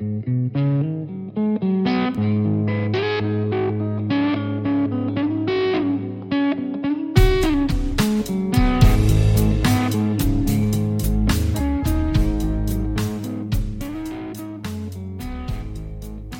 [0.00, 0.04] I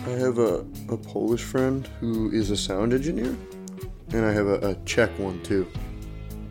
[0.08, 3.36] have a, a Polish friend who is a sound engineer,
[4.14, 5.66] and I have a, a Czech one too.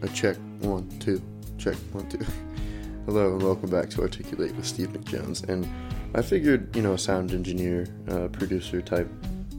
[0.03, 1.19] A Czech one, two.
[1.57, 2.19] Check one, two.
[3.07, 5.49] Hello, and welcome back to Articulate with Steve McJones.
[5.49, 5.67] And
[6.15, 9.09] I figured, you know, a sound engineer, uh, producer type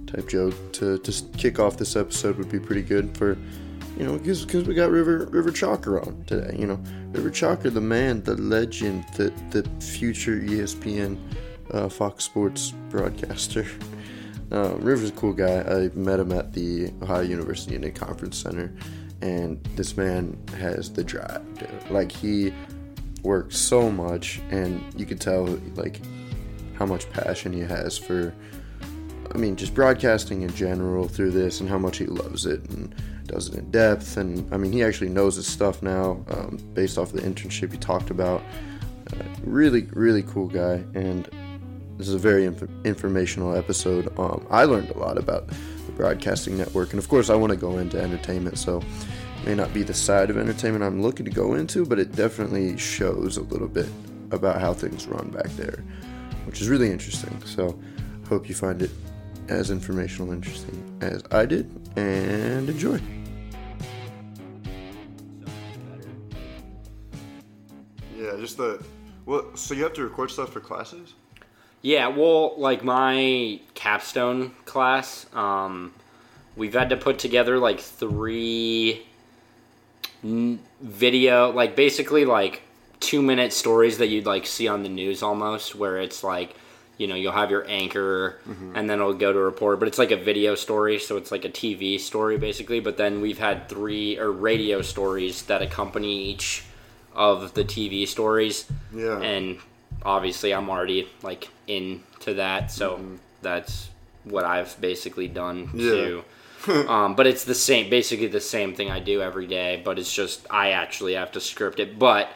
[0.06, 3.38] type joke to just kick off this episode would be pretty good for,
[3.96, 6.56] you know, because we got River River Chalker on today.
[6.58, 6.80] You know,
[7.12, 11.18] River Chalker, the man, the legend, the the future ESPN
[11.70, 13.66] uh, Fox Sports broadcaster.
[14.52, 15.60] Uh, River's a cool guy.
[15.60, 18.74] I met him at the Ohio University Inn and Conference Center,
[19.22, 21.40] and this man has the drive.
[21.56, 21.70] Dude.
[21.88, 22.52] Like he
[23.22, 25.44] works so much, and you could tell
[25.76, 26.00] like
[26.80, 28.34] how much passion he has for.
[29.32, 32.92] I mean, just broadcasting in general through this, and how much he loves it and
[33.26, 34.16] does it in depth.
[34.16, 37.78] And I mean, he actually knows his stuff now, um, based off the internship he
[37.78, 38.42] talked about.
[39.12, 41.28] Uh, really, really cool guy, and
[41.98, 44.18] this is a very inf- informational episode.
[44.18, 47.58] Um, I learned a lot about the broadcasting network, and of course, I want to
[47.58, 48.82] go into entertainment, so
[49.44, 52.78] may not be the side of entertainment I'm looking to go into, but it definitely
[52.78, 53.88] shows a little bit
[54.30, 55.84] about how things run back there,
[56.50, 57.40] which is really interesting.
[57.44, 57.78] So,
[58.28, 58.90] hope you find it
[59.48, 63.00] as informational and interesting as I did, and enjoy.
[68.18, 68.82] Yeah, just the
[69.26, 69.54] well.
[69.54, 71.14] So you have to record stuff for classes.
[71.82, 75.94] Yeah, well, like my capstone class, um,
[76.56, 79.06] we've had to put together like three
[80.24, 82.62] n- video, like basically like
[83.00, 86.54] two minute stories that you'd like see on the news almost, where it's like,
[86.98, 88.38] you know, you'll have your anchor
[88.74, 91.32] and then it'll go to a report, but it's like a video story, so it's
[91.32, 92.78] like a TV story basically.
[92.80, 96.62] But then we've had three or radio stories that accompany each
[97.14, 99.18] of the TV stories Yeah.
[99.20, 99.58] and
[100.04, 103.00] obviously I'm already like into that, so
[103.42, 103.88] that's
[104.24, 105.90] what I've basically done Yeah.
[105.90, 106.24] too.
[106.88, 110.12] um, but it's the same, basically the same thing I do every day, but it's
[110.12, 111.98] just I actually have to script it.
[111.98, 112.28] But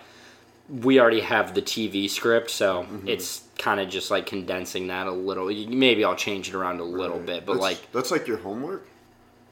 [0.69, 5.13] we already have the TV script, so it's kind of just like condensing that a
[5.13, 5.47] little.
[5.47, 8.87] Maybe I'll change it around a little bit, but That's- like that's like your homework.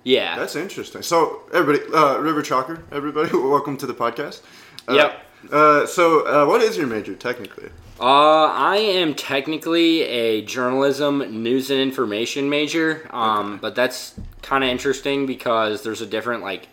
[0.05, 1.03] yeah, That's interesting.
[1.03, 4.41] So, everybody, uh, River Chalker, everybody, welcome to the podcast.
[4.89, 5.19] Uh, Yep.
[5.53, 7.69] Uh, so, uh, what is your major technically?
[8.01, 14.71] Uh, I am technically a journalism, news and information major, um, but that's kind of
[14.71, 16.69] interesting because there's a different like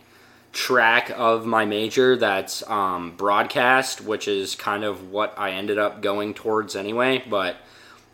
[0.52, 6.02] track of my major that's um, broadcast, which is kind of what I ended up
[6.02, 7.24] going towards anyway.
[7.30, 7.58] But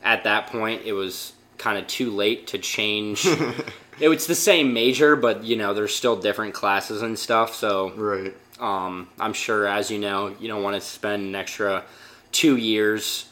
[0.04, 3.26] at that point, it was kind of too late to change.
[4.00, 7.56] it was the same major, but you know, there's still different classes and stuff.
[7.56, 8.34] So Right.
[8.60, 11.84] um, I'm sure, as you know, you don't want to spend an extra
[12.32, 13.30] two years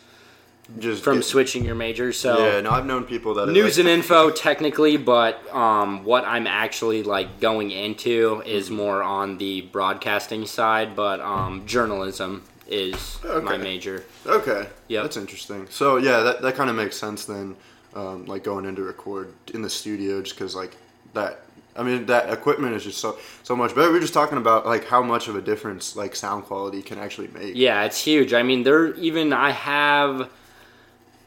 [0.80, 2.14] Just from get- switching your major.
[2.14, 6.24] So Yeah, no, I've known people that news like- and info technically, but um, what
[6.26, 10.96] I'm actually like going into is more on the broadcasting side.
[10.96, 14.06] But um, journalism is my major.
[14.26, 14.68] Okay.
[14.88, 15.68] yeah, That's interesting.
[15.70, 17.56] So, yeah, that, that kind of makes sense then,
[17.94, 20.76] um, like going into record in the studio, just because, like,
[21.14, 21.42] that.
[21.76, 23.92] I mean, that equipment is just so so much better.
[23.92, 27.00] We are just talking about like how much of a difference like sound quality can
[27.00, 27.56] actually make.
[27.56, 28.32] Yeah, it's huge.
[28.32, 30.30] I mean, they're even I have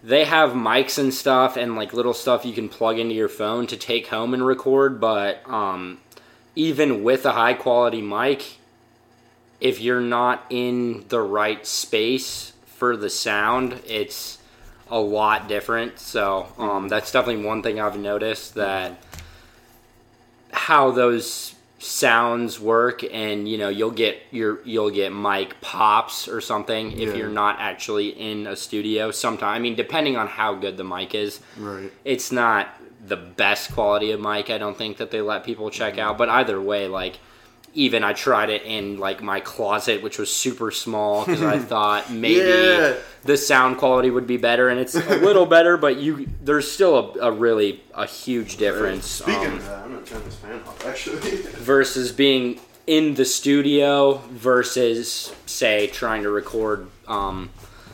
[0.07, 3.67] they have mics and stuff and like little stuff you can plug into your phone
[3.67, 5.99] to take home and record, but um
[6.55, 8.59] even with a high quality mic,
[9.61, 14.39] if you're not in the right space for the sound, it's
[14.89, 15.99] a lot different.
[15.99, 19.03] So, um that's definitely one thing I've noticed that
[20.53, 21.56] how those
[21.87, 27.11] sounds work and you know you'll get your you'll get mic pops or something if
[27.11, 27.15] Yeah.
[27.15, 31.15] you're not actually in a studio sometime i mean depending on how good the mic
[31.15, 31.93] is Right.
[32.05, 32.69] it's not
[33.07, 36.03] the best quality of mic i don't think that they let people check mm-hmm.
[36.09, 37.19] out but either way like
[37.77, 42.11] even i tried it in like my closet which was super small because i thought
[42.11, 42.95] maybe Yeah.
[43.25, 47.15] the sound quality would be better and it's a little better but you there's still
[47.21, 50.61] a, a really a huge difference Speaking um, of that, I'm gonna turn this fan
[50.67, 51.19] off actually.
[51.73, 57.51] versus being in the studio versus say trying to record um,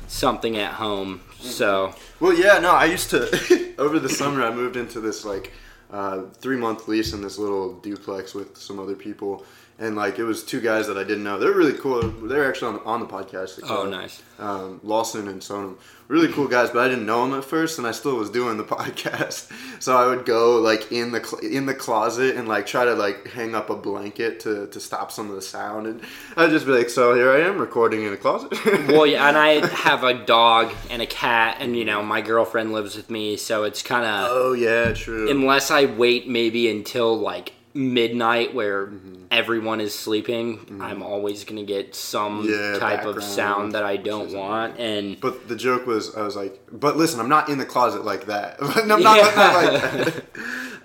[0.07, 4.43] something at home so Well, yeah, no, I used to over the summer.
[4.45, 5.53] I moved into this like
[5.91, 9.45] uh, three month lease in this little duplex with some other people,
[9.79, 11.39] and like it was two guys that I didn't know.
[11.39, 12.03] They're really cool.
[12.03, 13.61] They're actually on, on the podcast.
[13.69, 14.23] Oh, nice.
[14.39, 15.77] Um, Lawson and Sonam,
[16.09, 18.59] really cool guys, but I didn't know them at first, and I still was doing
[18.59, 19.51] the podcast.
[19.83, 22.95] So I would go like in the cl- in the closet and like try to
[22.95, 26.01] like hang up a blanket to, to stop some of the sound, and
[26.37, 28.53] I'd just be like, "So here I am recording in a closet."
[28.89, 32.73] well, yeah, and I have a dog and a cat, and you know my girlfriend
[32.73, 35.31] lives with me, so it's kind of oh yeah, true.
[35.31, 39.25] unless I wait maybe until like midnight where Mm-hmm.
[39.31, 44.33] everyone is sleeping, I'm always gonna get some Yeah, type of sound that I don't
[44.33, 47.65] want, and But the joke was, I was like, but listen, I'm not in the
[47.65, 48.57] closet like that.
[48.61, 50.25] I'm not, not like that.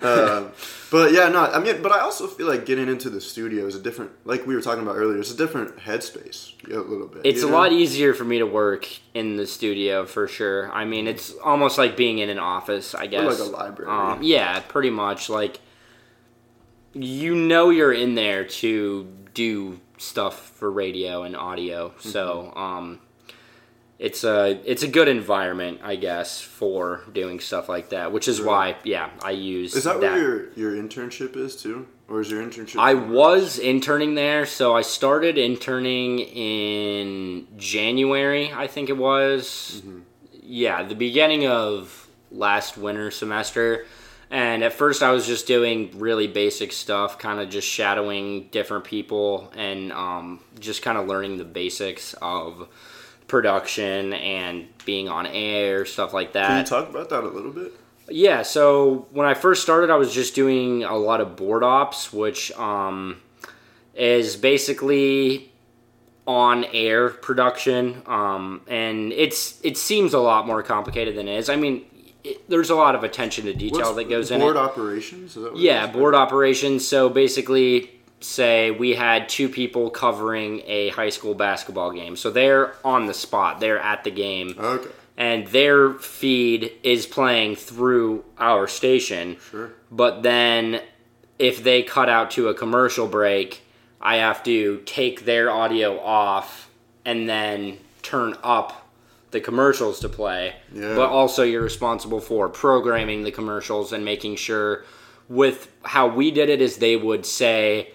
[0.02, 0.52] um,
[0.90, 3.74] but yeah, no, I mean, but I also feel like getting into the studio is
[3.74, 7.22] a different, like we were talking about earlier, it's a different headspace a little bit.
[7.24, 7.52] It's a know?
[7.52, 10.72] lot easier for me to work in the studio for sure.
[10.72, 13.38] I mean, it's almost like being in an office, I guess.
[13.38, 13.90] like a library.
[13.90, 15.28] Um, yeah, pretty much.
[15.28, 15.60] Like,
[17.02, 22.08] you know, you're in there to do stuff for radio and audio, Mm-hmm.
[22.08, 23.00] so um,
[23.98, 28.12] it's a it's a good environment, I guess, for doing stuff like that.
[28.12, 29.74] Which is why, yeah, I use.
[29.74, 31.86] Is that, where your, your internship is too?
[32.08, 32.78] Or is your internship?
[32.78, 39.82] I was interning there, so I started interning in January, I think it was.
[40.42, 43.84] Yeah, the beginning of last winter semester.
[44.30, 48.84] And at first, I was just doing really basic stuff, kind of just shadowing different
[48.84, 52.68] people and um, just kind of learning the basics of
[53.26, 56.48] production and being on air, stuff like that.
[56.48, 57.72] Can you talk about that a little bit?
[58.10, 62.12] Yeah, so when I first started, I was just doing a lot of board ops,
[62.12, 63.20] which um,
[63.94, 65.52] is basically
[66.26, 71.48] on air production, um, and it's it seems a lot more complicated than it is.
[71.48, 71.84] I mean,
[72.30, 74.60] it, there's a lot of attention to detail What's that goes in board it.
[74.60, 75.36] operations?
[75.36, 76.86] Is that what Yeah, board operations.
[76.86, 77.90] So basically,
[78.20, 83.14] say we had two people covering a high school basketball game, so they're on the
[83.14, 89.36] spot, they're at the game Okay, and their feed is playing through our station.
[89.50, 89.70] sure.
[89.90, 90.80] But then
[91.38, 93.62] if they cut out to a commercial break,
[94.00, 96.68] I have to take their audio off
[97.04, 98.77] and then turn up
[99.30, 100.54] the commercials to play.
[100.72, 100.94] Yeah.
[100.94, 104.84] But also you're responsible for programming the commercials and making sure
[105.28, 107.92] with how we did it is they would say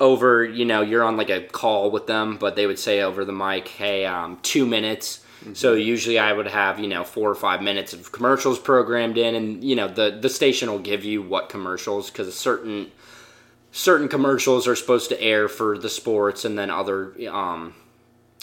[0.00, 3.24] over, you know, you're on like a call with them, but they would say over
[3.24, 5.24] the mic, hey, um, two minutes.
[5.52, 9.34] So usually I would have, you know, four or five minutes of commercials programmed in,
[9.36, 12.90] and you know, the the station will give you what commercials because certain
[13.70, 17.74] certain commercials are supposed to air for the sports, and then other, um,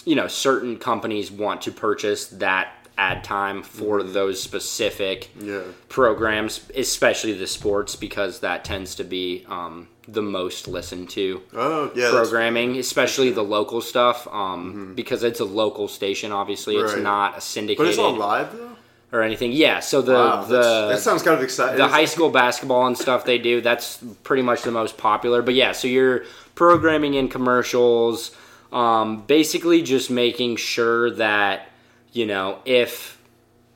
[0.05, 5.59] you know, certain companies want to purchase that ad time for those specific Yeah.
[5.89, 11.91] programs, especially the sports, because that tends to be um, the most listened to Oh,
[11.95, 12.09] yeah.
[12.11, 16.31] programming, especially the local stuff, um, because it's a local station.
[16.31, 18.69] Obviously, it's not a But syndicated it's all live though.
[19.11, 19.51] or anything.
[19.51, 21.77] Yeah, so the Wow, the that sounds kind of exciting.
[21.77, 25.53] the high school basketball and stuff they do that's pretty much the most popular but
[25.53, 26.23] yeah so you're
[26.55, 28.31] programming in commercials
[28.75, 31.69] um, basically just making sure that
[32.11, 33.19] you know if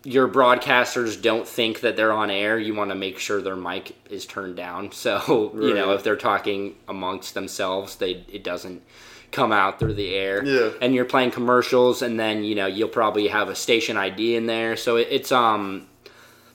[0.03, 3.95] your broadcasters don't think that they're on air you want to make sure their mic
[4.09, 4.91] is turned down.
[4.99, 8.83] So you know if they're talking amongst themselves they it doesn't
[9.31, 10.43] come out through the air.
[10.43, 10.71] Yeah.
[10.81, 14.45] and you're playing commercials and then you know you'll probably have a station id in
[14.45, 14.75] there.
[14.75, 15.87] So it, it's um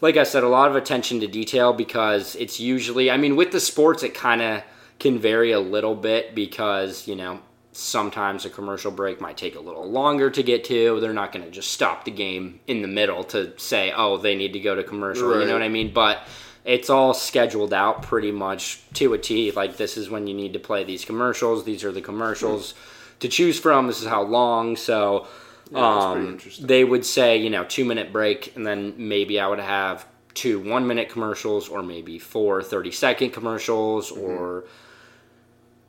[0.00, 3.52] like I said, a lot of attention to detail because it's usually, I mean, with
[3.52, 4.62] the sports, it kind of
[4.98, 7.40] can vary a little bit because, you know,
[7.76, 11.00] sometimes a commercial break might take a little longer to get to.
[11.00, 14.34] They're not going to just stop the game in the middle to say, oh, they
[14.34, 15.40] need to go to commercial.
[15.40, 15.92] You know what I mean?
[15.92, 16.26] But
[16.64, 19.50] it's all scheduled out pretty much to a T.
[19.50, 21.64] Like, this is when you need to play these commercials.
[21.64, 22.74] These are the commercials
[23.20, 23.88] to choose from.
[23.88, 24.76] This is how long.
[24.76, 25.26] So
[25.64, 29.58] pretty um, they would say, you know, two minute break, and then maybe I would
[29.58, 34.64] have two one minute commercials, or maybe four 30 second commercials, or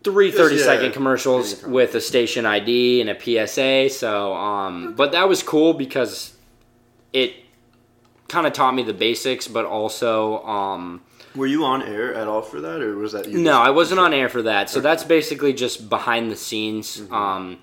[0.05, 3.89] three 30 yeah, second commercials with a station ID and a PSA.
[3.89, 6.37] So, um, but that was cool because
[7.11, 7.33] it
[8.27, 11.01] kind of taught me the basics, but also, um,
[11.35, 13.39] Were you on air at all for that, or was that you?
[13.39, 14.69] no, I wasn't on air for that.
[14.69, 16.97] So that's basically just behind the scenes.
[16.97, 17.13] Mm-hmm.
[17.13, 17.59] Um,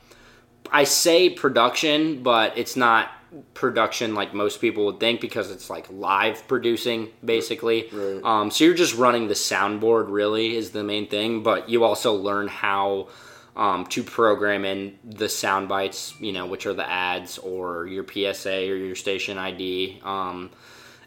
[0.73, 3.09] I say production, but it's not
[3.55, 7.89] production like most people would think because it's like live producing basically.
[7.93, 8.21] Right.
[8.23, 12.15] Um, so you're just running the soundboard really is the main thing, but you also
[12.15, 13.09] learn how
[13.57, 18.07] um, to program in the sound bites, you know, which are the ads or your
[18.07, 20.01] PSA or your station ID.
[20.03, 20.51] Um,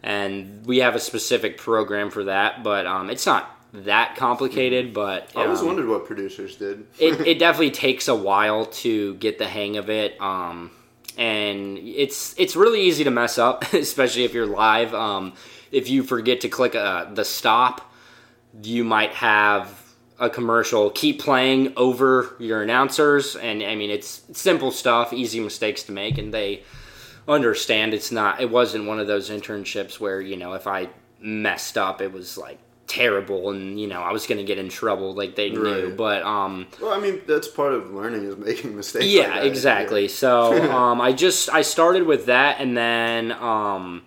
[0.03, 5.32] and we have a specific program for that, but um, it's not that complicated, but
[5.36, 6.86] I always um, wondered what producers did.
[7.00, 10.20] it, it definitely takes a while to get the hang of it.
[10.22, 10.72] Um,
[11.17, 14.93] and it's it's really easy to mess up, especially if you're live.
[14.93, 15.34] Um,
[15.72, 17.91] if you forget to click uh, the stop,
[18.62, 19.81] you might have
[20.19, 23.36] a commercial keep playing over your announcers.
[23.36, 26.63] And I mean, it's simple stuff, easy mistakes to make, and they
[27.27, 28.41] understand it's not.
[28.41, 32.38] It wasn't one of those internships where you know if I messed up, it was
[32.38, 35.88] like terrible and you know I was going to get in trouble like they knew
[35.88, 35.98] Right.
[35.98, 39.06] but um Well, I mean, that's part of learning is making mistakes.
[39.06, 44.04] yeah like exactly so um i just i started with that and then um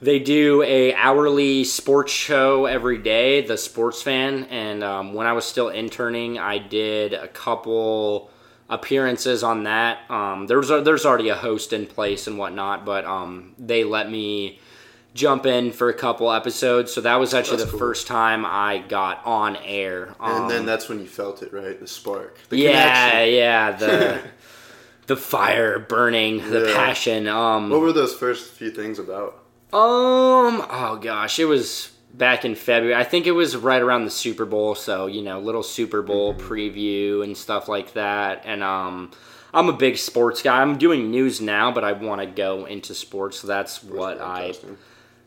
[0.00, 5.32] they do a hourly sports show every day the sports fan and um, when i
[5.34, 8.30] was still interning i did a couple
[8.70, 13.04] appearances on that um, there's a, there's already a host in place and whatnot but
[13.04, 14.58] um, they let me
[15.14, 17.92] jump in for a couple episodes so that was actually That's the cool.
[17.94, 21.78] firing time i got on air And Um, then that's when you felt it, right?
[21.78, 22.38] The spark.
[22.48, 23.34] The yeah, connection.
[23.34, 24.20] yeah, the
[25.08, 26.74] the fire burning, the Yeah.
[26.74, 27.28] passion.
[27.28, 29.38] Um, What were those first few things about?
[29.74, 32.94] um, oh gosh, it was back in February.
[32.94, 36.34] I think it was right around the Super Bowl, so you know, little Super Bowl
[36.34, 36.52] Mm-hmm.
[36.52, 38.42] preview and stuff like that.
[38.44, 39.10] And um,
[39.54, 40.60] I'm a big sports guy.
[40.62, 43.40] I'm doing news now, but I want to go into sports.
[43.40, 44.52] So that's what I.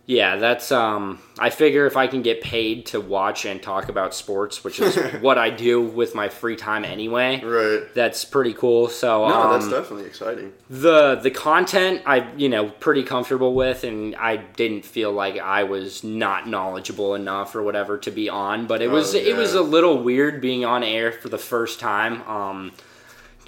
[0.08, 4.14] Yeah, that's um I figure if I can get paid to watch and talk about
[4.14, 7.42] sports, which is what I do with my free time anyway.
[7.44, 7.92] Right.
[7.96, 8.88] That's pretty cool.
[8.88, 10.54] So No, um, that's definitely exciting.
[10.70, 15.64] the the content I you know pretty comfortable with, and I didn't feel like I
[15.64, 18.68] was not knowledgeable enough or whatever to be on.
[18.68, 21.80] But it was Oh, it was a little weird being on air for the first
[21.80, 22.22] time.
[22.30, 22.72] Um,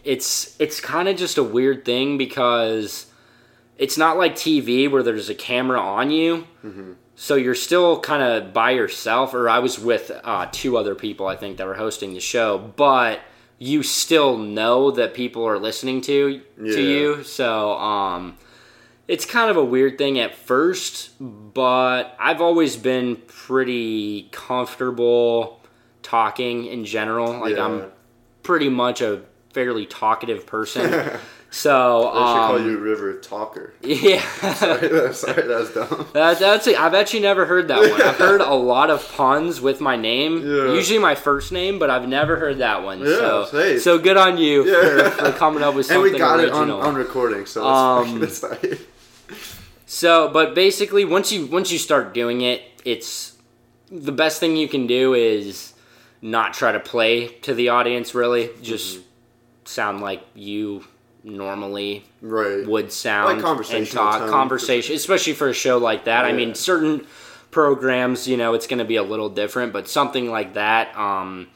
[0.04, 3.07] it's it's kind of just a weird thing because
[3.78, 6.48] it's not like TV where there's a camera on you.
[7.20, 11.26] So you're still kind of by yourself, or I was with uh, two other people,
[11.28, 13.22] I think, that were hosting the show, but
[13.58, 16.74] you still know that people are listening to Yeah.
[16.76, 17.24] to you.
[17.24, 18.38] So um,
[19.08, 25.60] it's kind of a weird thing at first, but I've always been pretty comfortable
[26.04, 27.40] talking in general.
[27.40, 27.66] Like Yeah.
[27.66, 27.92] I'm
[28.44, 29.22] pretty much a
[29.54, 31.18] fairly talkative person.
[31.50, 33.74] so They should call um, you River Talker.
[33.82, 34.22] yeah.
[34.54, 36.08] Sorry, sorry, that's dumb.
[36.14, 36.80] That, that's it.
[36.80, 38.02] I've actually never heard that one.
[38.02, 40.74] I've heard a lot of puns with my name, Yeah.
[40.74, 43.00] usually my first name, but I've never heard that one.
[43.00, 43.80] Yeah, so, hey.
[43.80, 45.10] so good on you Yeah.
[45.10, 46.64] for, for coming up with And something we got original.
[46.64, 48.20] it on, on recording, so Um.
[48.20, 48.78] That's fine.
[49.86, 53.38] So, but basically, once you once you start doing it, it's
[53.90, 55.74] the best thing you can do is
[56.22, 58.14] not try to play to the audience.
[58.14, 59.04] Really, just Mm-hmm.
[59.66, 60.84] sound like you
[61.28, 62.66] normally Right.
[62.68, 66.26] would sound Like conversational and talk tone, conversation, especially for a show like that.
[66.26, 67.06] I mean, certain
[67.52, 71.48] programs, you know, it's going to be a little different, but something like that, um,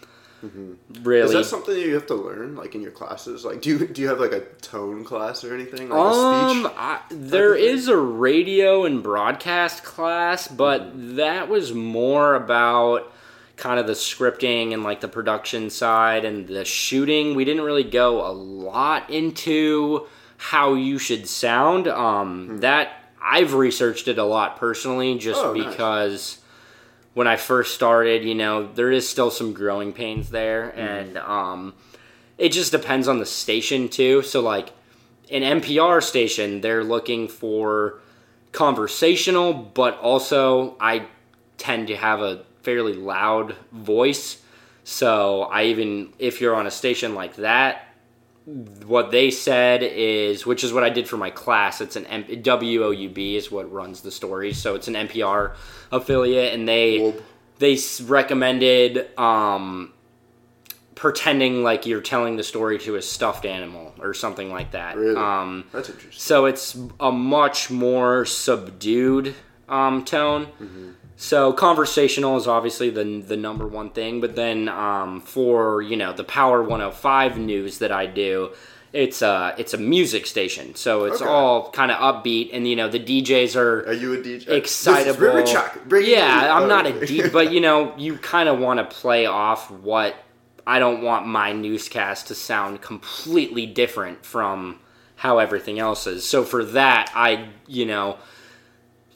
[0.42, 0.52] really.
[0.52, 1.12] Mm-hmm.
[1.14, 3.46] Is that something that you have to learn, like in your classes?
[3.46, 6.62] Like, do you do you have like a tone class or anything, like a Um,
[6.64, 6.74] speech?
[6.78, 11.16] I, there is a radio and broadcast class, but Mm-hmm.
[11.18, 13.12] that was more about
[13.62, 17.36] kind of the scripting and like the production side and the shooting.
[17.36, 21.88] We didn't really go a lot into how you should sound.
[21.88, 22.92] Um, that
[23.22, 25.48] I've researched it a lot personally, just Hmm.
[25.48, 25.70] Oh, nice.
[25.70, 26.38] because
[27.14, 30.80] when I first started, you know, there is still some growing pains there, Hmm.
[30.80, 31.74] and um,
[32.40, 34.24] it just depends on the station too.
[34.24, 34.70] So like
[35.30, 38.00] an NPR station, they're looking for
[38.52, 41.06] conversational, but also I
[41.58, 44.42] tend to have a fairly loud voice.
[44.84, 47.88] So I even if you're on a station like that,
[48.46, 51.80] what they said is, which is what I did for my class.
[51.80, 55.54] It's an M- WOUB is what runs the stories, so it's an NPR
[55.92, 57.24] affiliate, and they Whoop.
[57.60, 59.94] they recommended um,
[60.96, 64.98] pretending like you're telling the story to a stuffed animal or something like that.
[64.98, 65.16] Really?
[65.16, 66.20] Um, That's interesting.
[66.20, 69.36] so it's a much more subdued
[69.70, 70.48] um, tone.
[71.22, 76.14] So conversational is obviously the the number one thing, but then um, for you know
[76.14, 78.54] the Power 105 news that I do,
[78.92, 81.30] it's a it's a music station, so it's Okay.
[81.30, 84.48] all kind of upbeat, and you know the DJs are Are you a DJ?
[84.50, 85.32] excitable.
[85.36, 85.80] This is Chuck.
[85.86, 86.58] Bring it yeah.
[86.58, 90.16] I'm not a DJ, but you know, you kind of want to play off what
[90.66, 94.80] I don't want my newscast to sound completely different from
[95.18, 96.28] how everything else is.
[96.28, 98.18] So for that, I you know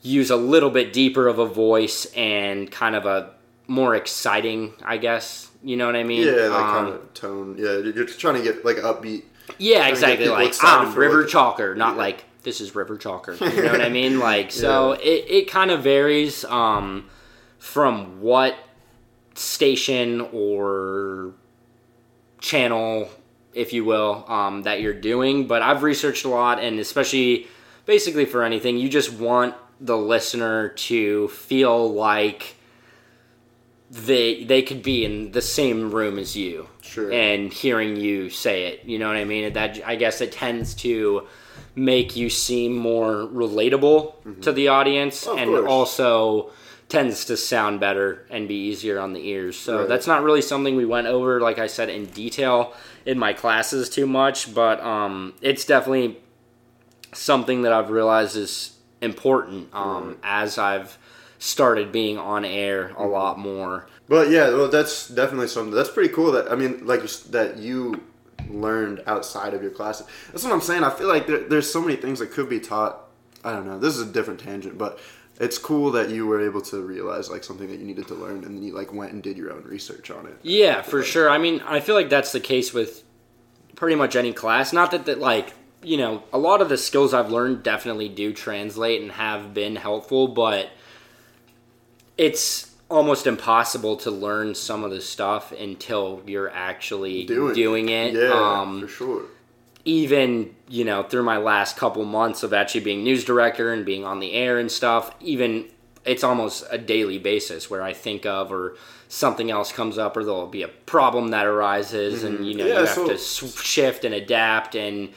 [0.05, 3.31] use a little bit deeper of a voice and kind of a
[3.67, 5.49] more exciting, I guess.
[5.63, 6.25] You know what I mean?
[6.27, 7.55] Yeah, that Um, kind of tone.
[7.57, 9.23] Yeah, you're trying to get like upbeat.
[9.57, 10.27] yeah, exactly.
[10.27, 11.97] Like I'm River what- Chalker, not Yeah.
[12.01, 13.33] like this is River Chalker.
[13.55, 14.19] You know what I mean?
[14.19, 17.09] Like so, it, it kind of varies um,
[17.57, 18.55] from what
[19.33, 21.33] station or
[22.39, 23.09] channel,
[23.53, 25.47] if you will, um, that you're doing.
[25.47, 27.47] But I've researched a lot, and especially
[27.85, 32.55] basically for anything, you just want the listener to feel like
[33.91, 37.11] they they could be in the same room as you Sure.
[37.11, 40.73] and hearing you say it you know what i mean that i guess it tends
[40.75, 41.27] to
[41.75, 45.69] make you seem more relatable to the audience Of and course.
[45.69, 46.51] also
[46.89, 49.87] tends to sound better and be easier on the ears so Right.
[49.87, 52.73] that's not really something we went over like i said in detail
[53.05, 56.17] in my classes too much but um, it's definitely
[57.13, 60.97] something that i've realized is important um, as i've
[61.39, 65.73] started being on air a lot more But yeah, well, that's definitely something.
[65.73, 66.31] That's pretty cool.
[66.31, 68.03] That I mean, like that you
[68.49, 70.05] learned outside of your classes.
[70.31, 70.83] That's what I'm saying.
[70.83, 73.01] I feel like there, there's so many things that could be taught.
[73.43, 73.79] I don't know.
[73.79, 74.99] This is a different tangent, but
[75.39, 78.43] it's cool that you were able to realize like something that you needed to learn,
[78.45, 80.37] and then you like went and did your own research on it.
[80.43, 81.29] Yeah, for sure.
[81.29, 83.03] I mean, I feel like that's the case with
[83.75, 84.71] pretty much any class.
[84.71, 85.53] Not that that like
[85.85, 89.75] you know a lot of the skills I've learned definitely do translate and have been
[89.77, 90.69] helpful, but
[92.17, 98.13] it's almost impossible to learn some of the stuff until you're actually doing, it.
[98.13, 99.21] Yeah, Um, for sure.
[99.85, 104.05] even you know through my last couple months of actually being news director and being
[104.05, 105.65] on the air and stuff even
[106.05, 108.75] it's almost a daily basis where i think of or
[109.07, 112.73] something else comes up or there'll be a problem that arises and you know Mm-hmm.
[112.73, 115.09] Yeah, you have so- to shift and adapt and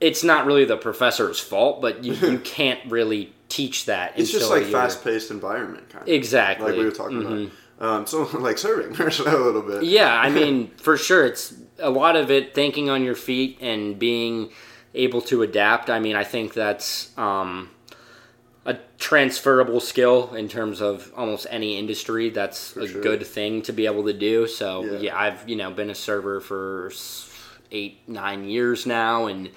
[0.00, 4.50] it's not really the professor's fault but you, you can't really teach that It's just
[4.50, 6.08] like fast paced environment, kind of.
[6.08, 7.46] exactly Like we were talking Mhm.
[7.46, 7.52] about.
[7.78, 9.84] Um, so like serving a little bit.
[9.84, 13.98] Yeah, I mean, for sure, it's a lot of it thinking on your feet and
[13.98, 14.50] being
[14.94, 15.90] able to adapt.
[15.90, 17.68] I mean, I think that's um,
[18.64, 22.30] a transferable skill in terms of almost any industry.
[22.30, 23.02] That's a sure.
[23.02, 24.46] good thing to be able to do.
[24.48, 24.98] So Yeah.
[24.98, 25.18] yeah.
[25.18, 26.90] I've you know been a server for
[27.70, 29.50] eight nine years now, and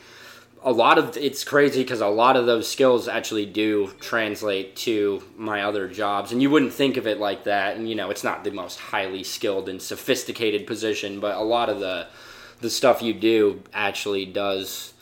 [0.63, 5.23] a lot of it's crazy because a lot of those skills actually do translate to
[5.37, 6.31] my other jobs.
[6.31, 7.77] And you wouldn't think of it like that.
[7.77, 11.69] And you know it's not the most highly skilled and sophisticated position but a lot
[11.69, 12.07] of the
[12.61, 14.93] the stuff you do actually does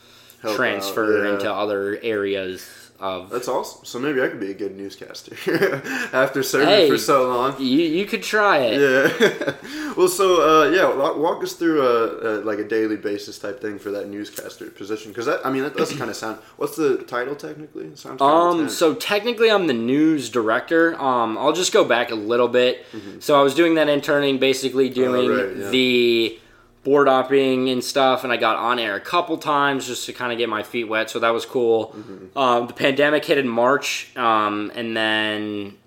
[0.42, 1.34] Help out, transfer yeah.
[1.34, 3.86] into other areas of That's awesome.
[3.86, 5.36] So maybe I could be a good newscaster
[6.14, 6.90] after serving Hey.
[6.90, 7.56] for so long.
[7.60, 9.54] you you could try it Yeah.
[9.98, 13.78] well, so uh, yeah, walk, us through a, a like a daily basis type thing
[13.80, 16.40] for that newscaster position because that I mean that does kind of sound.
[16.58, 17.86] What's the title technically?
[17.86, 18.78] It sounds Um, intense.
[18.78, 21.00] so technically, I'm the news director.
[21.02, 22.86] Um, I'll just go back a little bit.
[23.20, 25.48] So I was doing that interning, basically doing Mm-hmm.
[25.60, 25.70] right, yeah.
[25.70, 26.40] the
[26.88, 30.32] board opping and stuff, and I got on air a couple times just to kind
[30.32, 31.10] of get my feet wet.
[31.10, 31.90] So that was cool.
[31.90, 32.38] Mm-hmm.
[32.38, 35.78] Um, the pandemic hit in March, um, and then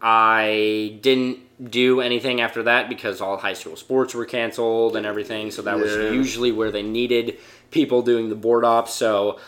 [0.00, 5.50] I didn't do anything after that because all high school sports were canceled and everything.
[5.50, 7.38] So that was usually where they needed
[7.70, 8.94] people doing the board ops.
[8.94, 9.38] So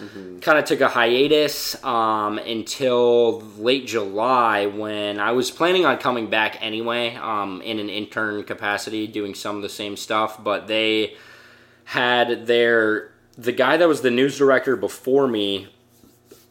[0.41, 6.29] kind of took a hiatus um, until late July when I was planning on coming
[6.29, 10.43] back anyway um, in an intern capacity, doing some of the same stuff.
[10.43, 11.17] But they
[11.85, 15.69] had their the guy that was the news director before me,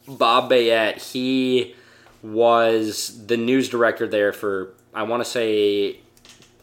[0.08, 1.12] Bob Bayette.
[1.12, 1.74] He
[2.22, 6.00] was the news director there for I want to say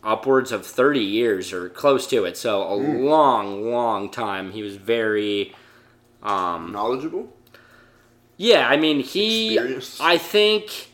[0.03, 2.37] upwards of 30 years or close to it.
[2.37, 3.05] So a hmm.
[3.05, 4.51] long, long time.
[4.51, 5.55] He was very
[6.21, 7.33] um, knowledgeable.
[8.37, 9.59] yeah, I mean he.
[9.99, 10.89] I think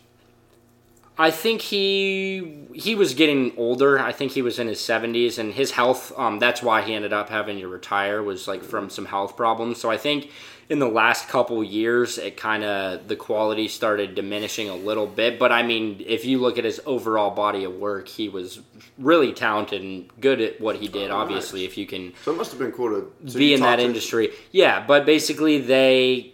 [1.18, 4.00] I think he he was getting older.
[4.00, 7.14] I think he was in his 70s and his health um that's why he ended
[7.14, 8.90] up having to retire was like from hmm.
[8.90, 9.80] some health problems.
[9.80, 10.32] So I think
[10.70, 15.40] in the last couple years it kind of the quality started diminishing a little bit,
[15.40, 18.60] but I mean if you look at his overall body of work, he was
[18.98, 21.72] really talented and good at what he did Oh, obviously nice.
[21.72, 23.84] if you can So it must have been cool to so be in that to-
[23.84, 24.30] industry.
[24.52, 26.34] Yeah, but basically they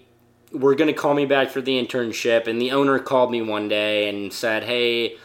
[0.51, 3.67] were going to call me back for the internship, and the owner called me one
[3.67, 5.17] day and said, "Hey,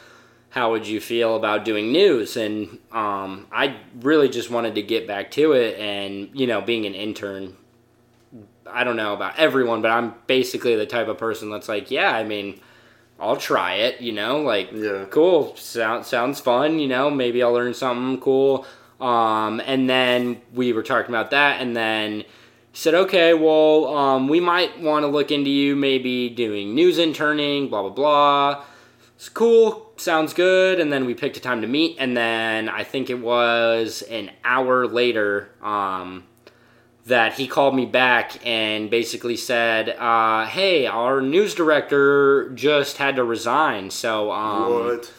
[0.50, 5.06] how would you feel about doing news?" And um, I really just wanted to get
[5.06, 7.56] back to it, and you know, being an intern.
[8.66, 12.10] I don't know about everyone, but I'm basically the type of person that's like, yeah,
[12.10, 12.60] I mean,
[13.18, 15.04] I'll try it, you know, like Yeah.
[15.10, 18.66] cool, sound, sounds fun, you know, maybe I'll learn something cool.
[19.00, 22.24] Um, and then we were talking about that, and then
[22.72, 27.68] said, okay, well, um, we might want to look into you maybe doing news interning,
[27.68, 28.64] blah, blah, blah.
[29.16, 30.78] It's cool, sounds good.
[30.80, 34.30] And then we picked a time to meet, and then I think it was an
[34.44, 36.24] hour later, um,
[37.10, 43.14] that he called me back and basically said, uh, "Hey, our news director just had
[43.16, 45.12] to resign, so um, What?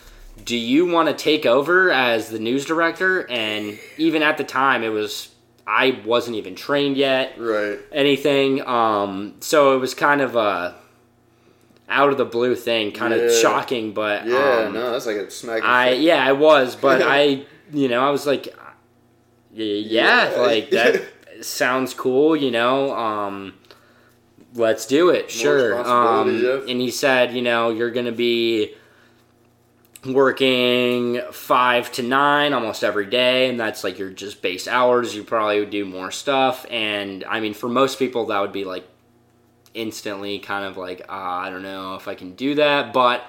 [0.43, 3.29] do you want to take over as the news director?
[3.29, 5.29] And even at the time, it was
[5.67, 7.79] I wasn't even trained yet, Right.
[7.93, 8.65] anything.
[8.67, 10.75] Um, so it was kind of a
[11.87, 13.93] out of the blue thing, kind of shocking.
[13.93, 15.63] But Yeah, um, no, that's like a smack.
[15.63, 18.47] I yeah, I was, but I you know I was like,
[19.53, 20.41] yeah, Yeah.
[20.41, 21.01] like that
[21.43, 22.95] sounds cool, you know.
[22.95, 23.53] Um,
[24.53, 25.85] let's do it, sure.
[25.85, 26.59] Um, yeah.
[26.67, 28.75] and he said, you know, you're gonna be
[30.05, 35.15] working five to nine almost every day, and that's like your just base hours.
[35.15, 38.65] You probably would do more stuff, and I mean, for most people, that would be
[38.65, 38.87] like
[39.73, 43.23] instantly kind of like, ah, I don't know if I can do that, but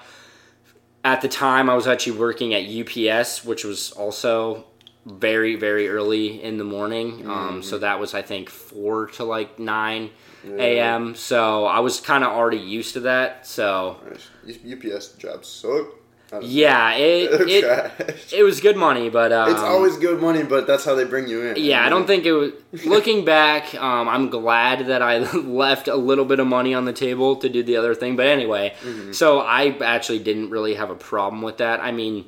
[1.03, 4.65] at the time I was actually working at UPS, which was also
[5.05, 7.29] very very early in the morning.
[7.29, 10.11] Um, so that was I think four to like nine
[10.45, 11.15] a.m.
[11.15, 13.47] So I was kind of already used to that.
[13.47, 13.97] So.
[14.45, 15.87] UPS jobs suck.
[16.41, 20.83] Yeah, it it, it was good money, but um, it's always good money, but that's
[20.83, 21.57] how they bring you in.
[21.57, 22.51] Yeah, I don't think it was.
[22.85, 26.93] Looking back, um, I'm glad that I left a little bit of money on the
[26.93, 28.15] table to do the other thing.
[28.15, 28.73] But anyway,
[29.11, 31.81] so I actually didn't really have a problem with that.
[31.81, 32.25] I mean,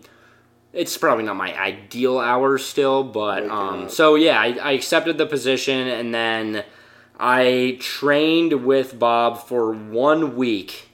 [0.75, 5.25] it's probably not my ideal hours still, but um, so yeah, I, I accepted the
[5.25, 6.63] position and then
[7.19, 10.89] I trained with Bob for one week.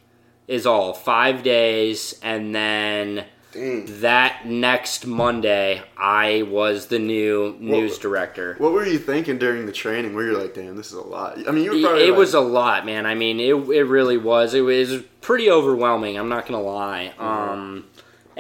[0.48, 4.02] Is all five days, and then Dang.
[4.02, 8.56] that next Monday, I was the new news director.
[8.58, 10.14] What were you thinking during the training?
[10.14, 11.38] Where you're like, damn, this is a lot.
[11.48, 12.04] I mean, you were It, probably.
[12.04, 13.06] it like, was a lot, man.
[13.06, 14.54] I mean, it, it really was.
[14.54, 16.18] It was pretty overwhelming.
[16.18, 17.14] I'm not gonna lie.
[17.18, 17.24] Mm-hmm.
[17.24, 17.86] Um,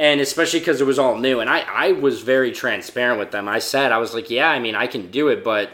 [0.02, 3.48] and especially because it was all new, and I I was very transparent with them.
[3.48, 5.70] I said I was like, yeah, I mean, I can do it, but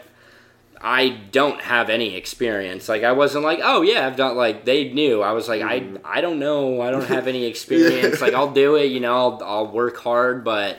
[0.78, 2.90] I don't have any experience.
[2.90, 4.36] Like I wasn't like, oh yeah, I've done.
[4.36, 5.22] Like they knew.
[5.22, 6.06] I was like, Mm-hmm.
[6.06, 6.82] I I don't know.
[6.82, 8.20] I don't have any experience.
[8.20, 8.92] Like I'll do it.
[8.92, 10.78] You know, I'll I'll work hard, but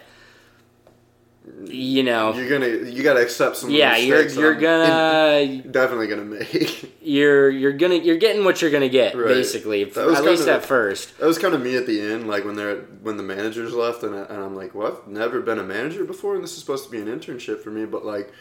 [1.65, 2.89] you know, You're gonna.
[2.89, 3.69] You gotta accept some.
[3.69, 6.95] yeah, you're you're I'm gonna definitely gonna make.
[7.01, 9.27] you're you're gonna you're getting what you're gonna get Right.
[9.27, 12.45] basically at least kinda- at first That was kind of me at the end, like
[12.45, 15.07] when they're when the managers left, and, I, and I'm like, "What?
[15.07, 17.85] Never been a manager before, and this is supposed to be an internship for me."
[17.85, 18.31] But like,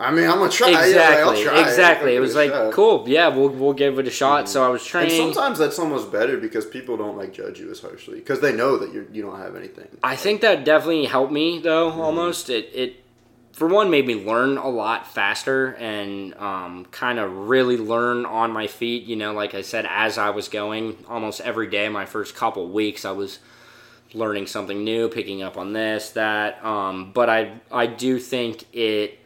[0.00, 0.70] I mean, I'm gonna try.
[0.70, 1.60] Yeah, exactly like, try.
[1.68, 2.72] exactly it was like shot.
[2.72, 5.78] cool yeah we'll we'll give it a shot so i was And training sometimes that's
[5.78, 9.06] almost better because people don't like judge you as harshly because they know that you
[9.12, 9.88] you don't have anything.
[10.02, 12.00] i think that definitely helped me though Mm-hmm.
[12.00, 12.96] almost it it
[13.52, 18.52] for one made me learn a lot faster and um, kind of really learn on
[18.52, 22.06] my feet you know like i said as i was going almost every day my
[22.06, 23.38] first couple weeks i was
[24.14, 29.18] learning something new picking up on this that um, but i i do think it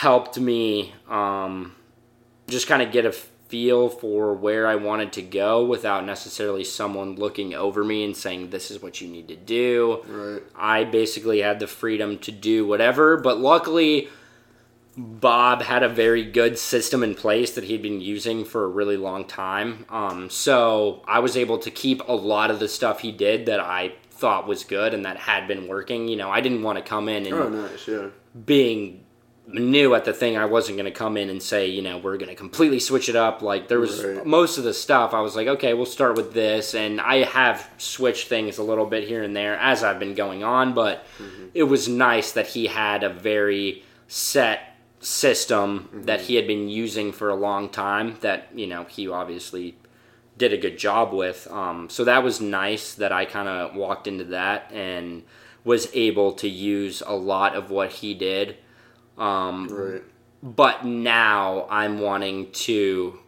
[0.00, 1.74] helped me um,
[2.48, 7.14] just kind of get a feel for where I wanted to go without necessarily someone
[7.16, 10.02] looking over me and saying, This is what you need to do.
[10.06, 10.42] Right.
[10.54, 14.08] I basically had the freedom to do whatever, but luckily,
[14.98, 18.96] Bob had a very good system in place that he'd been using for a really
[18.98, 19.86] long time.
[19.88, 23.60] Um, so I was able to keep a lot of the stuff he did that
[23.60, 26.08] I thought was good and that had been working.
[26.08, 27.86] You know, I didn't want to come in and Oh, nice.
[27.88, 28.08] Yeah.
[28.44, 29.04] being
[29.48, 32.16] new at the thing, I wasn't going to come in and say, you know, we're
[32.16, 33.42] going to completely switch it up.
[33.42, 34.26] Like there was Right.
[34.26, 35.14] most of the stuff.
[35.14, 38.86] I was like, okay, we'll start with this, and I have switched things a little
[38.86, 40.74] bit here and there as I've been going on.
[40.74, 41.04] But
[41.54, 47.12] it was nice that he had a very set system that he had been using
[47.12, 48.16] for a long time.
[48.20, 49.76] That you know he obviously
[50.36, 51.46] did a good job with.
[51.50, 55.22] Um, so that was nice that I kind of walked into that and
[55.64, 58.56] was able to use a lot of what he did.
[59.18, 60.02] Um, Right.
[60.42, 63.18] but now I'm wanting to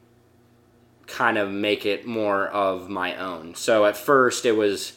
[1.07, 3.55] kind of make it more of my own.
[3.55, 4.92] So at first it was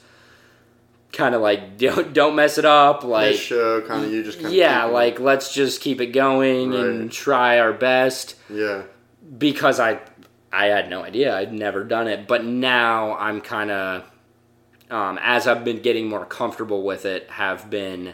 [1.14, 4.38] kind of like don't don't mess it up like Nice show, kind of you just
[4.38, 8.84] kind of yeah like let's just keep it going and try our best yeah.
[9.38, 10.00] because I
[10.54, 11.34] I had no idea.
[11.36, 14.12] I'd never done it, but now I'm kind of
[14.90, 18.14] um, as I've been getting more comfortable with it, have been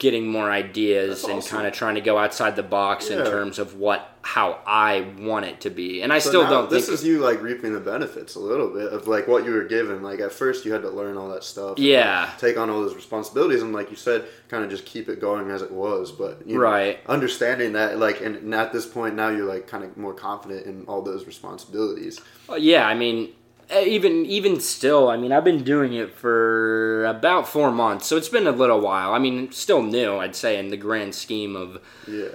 [0.00, 3.76] getting more ideas and kind of trying to go outside the box in terms of
[3.76, 6.02] what how I want it to be.
[6.02, 8.92] And I So still don't This is you like reaping the benefits a little bit
[8.92, 10.02] of like what you were given.
[10.02, 11.78] Like at first you had to learn all that stuff.
[11.78, 12.22] Yeah.
[12.26, 15.20] like, take on all those responsibilities and like you said, kind of just keep it
[15.20, 16.12] going as it was.
[16.12, 16.98] But you know, Right.
[17.06, 20.66] understanding that like and, and at this point now you're like kind of more confident
[20.66, 22.20] in all those responsibilities.
[22.48, 23.32] Uh, Yeah, I mean,
[23.72, 28.28] even even still, I mean, I've been doing it for about four months, so it's
[28.28, 29.12] been a little while.
[29.12, 32.28] I mean, still new, I'd say, in the grand scheme of Yeah.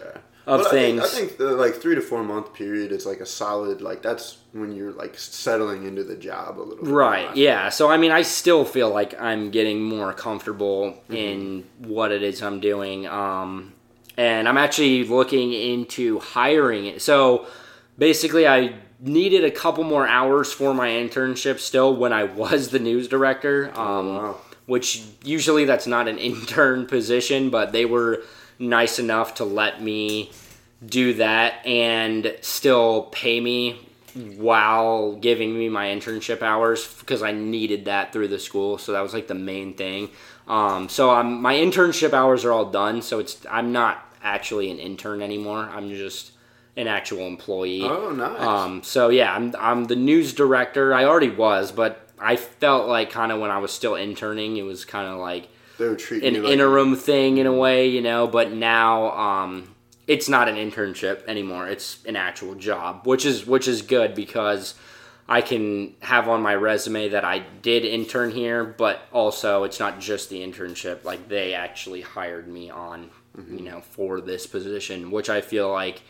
[0.48, 1.02] of But things.
[1.02, 3.82] I think, I think the like three to four month period is like a solid
[3.82, 6.94] like that's when you're like settling into the job a little bit.
[6.94, 7.26] Right.
[7.28, 7.36] more.
[7.36, 7.70] Yeah.
[7.70, 11.14] So I mean, I still feel like I'm getting more comfortable Mm-hmm.
[11.16, 13.08] in what it is I'm doing.
[13.08, 13.74] Um,
[14.18, 17.02] and I'm actually looking into hiring it.
[17.02, 17.48] So
[17.98, 22.80] basically, I needed a couple more hours for my internship still when I was the
[22.80, 23.72] news director.
[23.78, 24.38] Um, wow.
[24.66, 28.24] Which usually that's not an intern position, but they were
[28.58, 30.32] nice enough to let me
[30.86, 33.80] do that and still pay me
[34.38, 38.78] while giving me my internship hours because I needed that through the school.
[38.78, 40.10] So that was like the main thing.
[40.48, 43.02] Um, so I'm, my internship hours are all done.
[43.02, 45.70] So it's I'm not actually an intern anymore.
[45.72, 46.32] I'm just
[46.78, 47.84] an actual employee.
[47.84, 48.42] Oh, nice.
[48.42, 50.94] Um, so yeah, I'm I'm the news director.
[50.94, 54.64] I already was, but I felt like kind of when I was still interning, it
[54.64, 58.02] was kind of like they were treating an like, interim thing in a way, you
[58.02, 58.28] know.
[58.28, 59.76] But now, um,
[60.08, 61.68] it's not an internship anymore.
[61.68, 64.76] It's an actual job, which is which is good because
[65.28, 70.00] I can have on my resume that I did intern here, but also it's not
[70.00, 71.04] just the internship.
[71.04, 73.58] Like they actually hired me on, Mm-hmm.
[73.58, 76.02] you know, for this position, which I feel like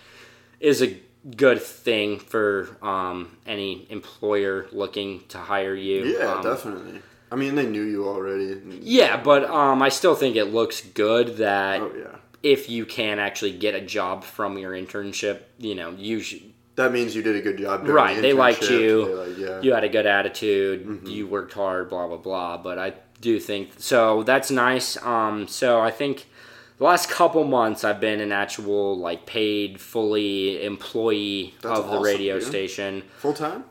[0.60, 0.98] is a
[1.36, 6.06] good thing for um, any employer looking to hire you.
[6.06, 7.02] Yeah, Um, definitely.
[7.32, 8.62] I mean, they knew you already.
[8.82, 12.15] yeah, but um, I still think it looks good that Oh yeah.
[12.44, 16.44] if you can actually get a job from your internship, you know, you sh-
[16.76, 17.88] That means you did a good job.
[17.88, 18.15] right.
[18.15, 19.06] the They liked you.
[19.06, 19.62] They like, yeah.
[19.62, 20.86] You had a good attitude.
[20.86, 21.08] Mm-hmm.
[21.08, 21.89] You worked hard.
[21.89, 22.58] Blah blah blah.
[22.58, 24.22] But I do think so.
[24.24, 24.96] That's nice.
[25.04, 26.28] Um, so I think
[26.77, 31.99] the last couple months I've been an actual like paid fully employee That's of the
[31.99, 32.47] radio dude.
[32.47, 33.03] station.
[33.19, 33.63] Full time.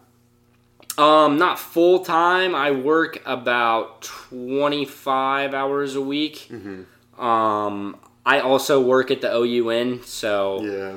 [0.96, 2.54] Um, not full time.
[2.54, 6.46] I work about twenty five hours a week.
[6.50, 7.20] Mm-hmm.
[7.24, 10.94] Um, I also work at the OU Inn, so Yeah.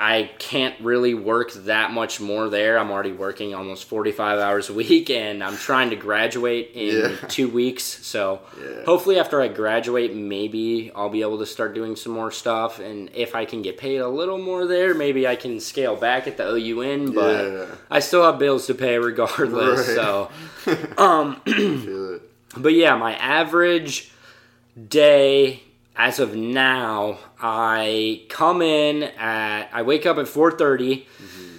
[0.00, 2.78] I can't really work that much more there.
[2.78, 7.16] I'm already working almost 45 hours a week, and I'm trying to graduate in Yeah.
[7.28, 7.82] two weeks.
[7.82, 8.84] So Yeah.
[8.84, 12.78] hopefully, after I graduate, maybe I'll be able to start doing some more stuff.
[12.78, 16.28] And if I can get paid a little more there, maybe I can scale back
[16.28, 17.12] at the OU Inn.
[17.12, 17.64] But Yeah.
[17.90, 19.88] I still have bills to pay regardless.
[19.88, 19.96] Right.
[19.96, 20.30] So,
[20.96, 21.40] um,
[22.56, 24.12] but yeah, my average
[24.88, 25.62] day
[25.96, 31.06] as of now, I come in at I wake up at 4:30.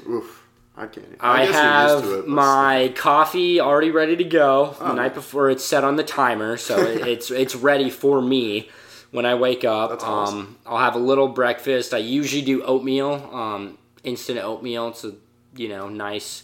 [0.10, 0.36] Oof.
[0.76, 1.06] I can't.
[1.20, 4.94] I, guess you're have used to it, my coffee already ready to go the Oh.
[4.94, 8.70] night before it's set on the timer, so it, it's it's ready for me
[9.12, 9.90] when I wake up.
[9.90, 10.58] That's um, awesome.
[10.66, 11.94] I'll have a little breakfast.
[11.94, 14.88] I usually do oatmeal, um, instant oatmeal.
[14.90, 15.16] It's a
[15.56, 16.44] you know nice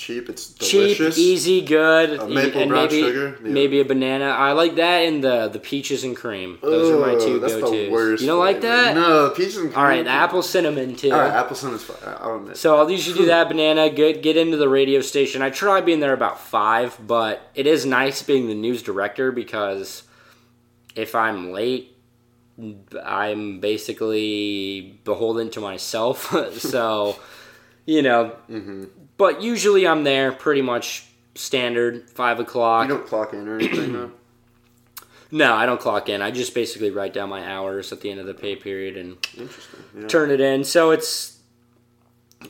[0.00, 0.28] cheap.
[0.28, 3.38] It's cheap, easy, good, Uh, maple and brown maybe sugar?
[3.44, 3.50] Yeah.
[3.58, 4.26] maybe a banana.
[4.48, 6.58] I like that and the the peaches and cream.
[6.62, 8.20] Those are my two go tos.
[8.20, 8.94] You don't like that?
[8.94, 9.78] No, peaches and cream.
[9.78, 11.12] All right, the apple cinnamon too.
[11.12, 12.14] All right, apple cinnamon is fine.
[12.20, 12.56] I'll admit.
[12.56, 13.90] So I'll usually do that banana.
[13.90, 15.42] Get get into the radio station.
[15.42, 20.02] I try being there about five, but it is nice being the news director because
[20.96, 21.96] if I'm late,
[23.04, 26.30] I'm basically beholden to myself.
[26.58, 27.16] so
[27.86, 28.84] you know, Mm-hmm.
[29.20, 31.04] But usually I'm there pretty much
[31.34, 32.88] standard five o'clock.
[32.88, 34.12] you don't clock in or anything, no?
[35.30, 36.22] No, I don't clock in.
[36.22, 39.18] I just basically write down my hours at the end of the pay period and
[39.94, 40.06] Yeah.
[40.08, 40.64] turn it in.
[40.64, 41.38] So it's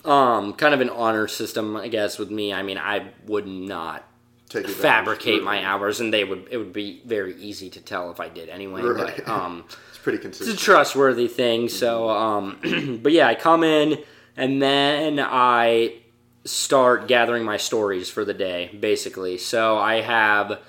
[0.04, 2.52] um kind of an honor system, I guess, with me.
[2.54, 4.04] I mean, I would not
[4.48, 6.46] Take fabricate my hours, and they would.
[6.52, 8.82] It would be very easy to tell if I did anyway.
[8.82, 9.16] Right.
[9.16, 10.54] But um, It's pretty consistent.
[10.54, 11.68] it's a trustworthy thing.
[11.68, 13.98] So um, but yeah, I come in
[14.36, 15.99] and then I
[16.44, 19.38] start gathering my stories for the day, basically.
[19.38, 20.60] So I have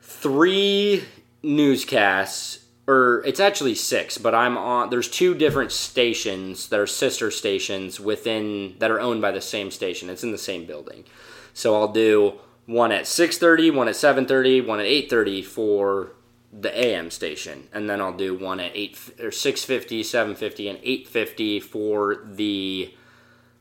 [0.00, 1.04] three
[1.42, 7.30] newscasts or it's actually six but i'm on there's two different stations that are sister
[7.30, 10.08] stations within that are owned by the same station.
[10.10, 11.04] It's in the same building.
[11.52, 12.34] So i'll do
[12.66, 16.12] one at 6.30 one at 7.30 one at 8.30 for
[16.52, 17.68] the am station.
[17.72, 22.94] And then i'll do one at 8 or 6.50 7.50 and 8.50 for the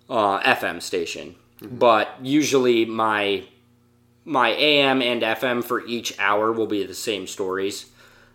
[0.09, 3.45] uh, fm station but usually my
[4.25, 7.87] my AM and FM for each hour will be the same stories.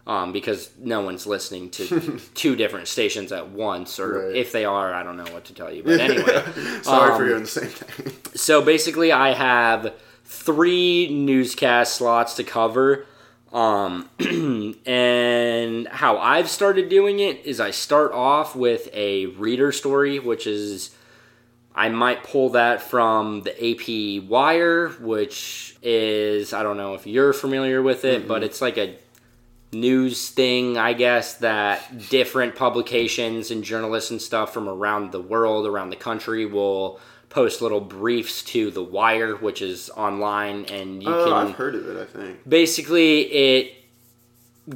[0.07, 4.37] Um, because no one's listening to two different stations at once, or Right.
[4.37, 5.83] if they are, I don't know what to tell you.
[5.83, 6.43] But anyway,
[6.83, 8.13] Sorry um, for doing the same thing.
[8.35, 9.93] so basically, I have
[10.25, 13.05] three newscast slots to cover.
[13.53, 14.09] Um,
[14.87, 20.47] and how I've started doing it is I start off with a reader story, which
[20.47, 20.91] is
[21.79, 27.33] I might pull that from the AP Wire, which is I don't know if you're
[27.33, 28.97] familiar with it, but it's like a
[29.73, 35.69] news thing, I guess, that different publications and journalists and stuff from around the world,
[35.69, 41.09] around the country, will post little briefs to the Wire, which is online, and you
[41.09, 41.33] oh, can.
[41.33, 41.97] I've heard of it.
[41.97, 42.49] I think.
[42.49, 43.75] Basically, it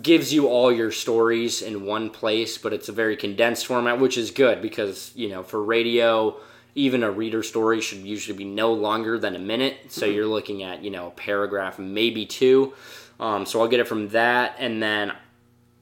[0.01, 4.17] gives you all your stories in one place, but it's a very condensed format, which
[4.17, 6.37] is good because you know for radio.
[6.75, 10.15] Even a reader story should usually be no longer than a minute, so Mm-hmm.
[10.15, 12.73] you're looking at you know a paragraph, maybe two.
[13.21, 15.13] Um, so I'll get it from that, and then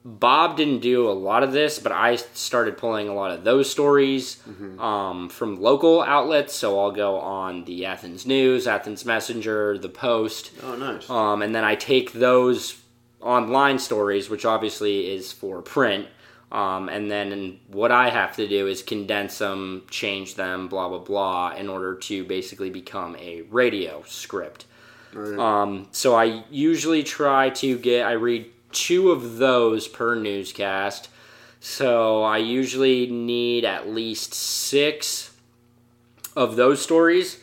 [0.05, 3.71] Bob didn't do a lot of this, but I started pulling a lot of those
[3.71, 4.43] stories
[4.79, 6.55] um, from local outlets.
[6.55, 11.09] So I'll go on the Athens News, Athens Messenger, the Post, Oh, nice.
[11.11, 12.81] um, and then I take those
[13.21, 16.09] online stories, which obviously is for print.
[16.53, 20.99] Um, and then what I have to do is condense them, change them, blah, blah,
[20.99, 24.67] blah, in order to basically become a radio script.
[25.13, 25.39] Right.
[25.39, 31.09] Um, so I usually try to get, I read two of those per newscast.
[31.61, 35.31] So I usually need at least six
[36.35, 37.39] of those stories.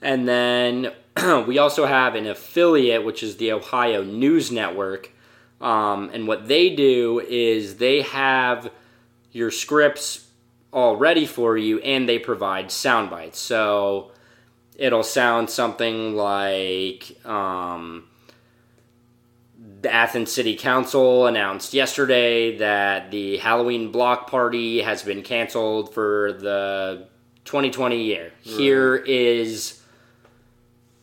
[0.00, 0.92] And then
[1.46, 5.11] we also have an affiliate, which is the Ohio News Network.
[5.62, 8.70] Um, and what they do is they have
[9.30, 10.28] your scripts
[10.72, 13.38] all ready for you and they provide sound bites.
[13.38, 14.10] So
[14.76, 18.08] it'll sound something like um,
[19.82, 26.32] the Athens City Council announced yesterday that the Halloween block party has been canceled for
[26.32, 27.06] the
[27.44, 28.32] 2020 year.
[28.40, 29.81] Here is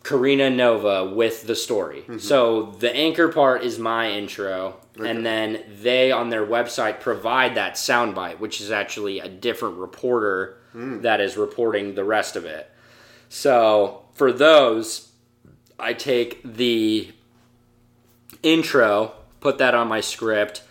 [0.10, 2.02] Karina Nova with the story.
[2.02, 2.17] Mm-hmm.
[2.17, 5.08] So the anchor part is my intro, Okay.
[5.08, 10.58] and then they on their website provide that soundbite, which is actually a different reporter
[10.72, 11.02] hmm.
[11.02, 12.72] that is reporting the rest of it.
[13.30, 15.12] So for those,
[15.78, 17.12] I take the
[18.41, 20.63] intro, put that on my script,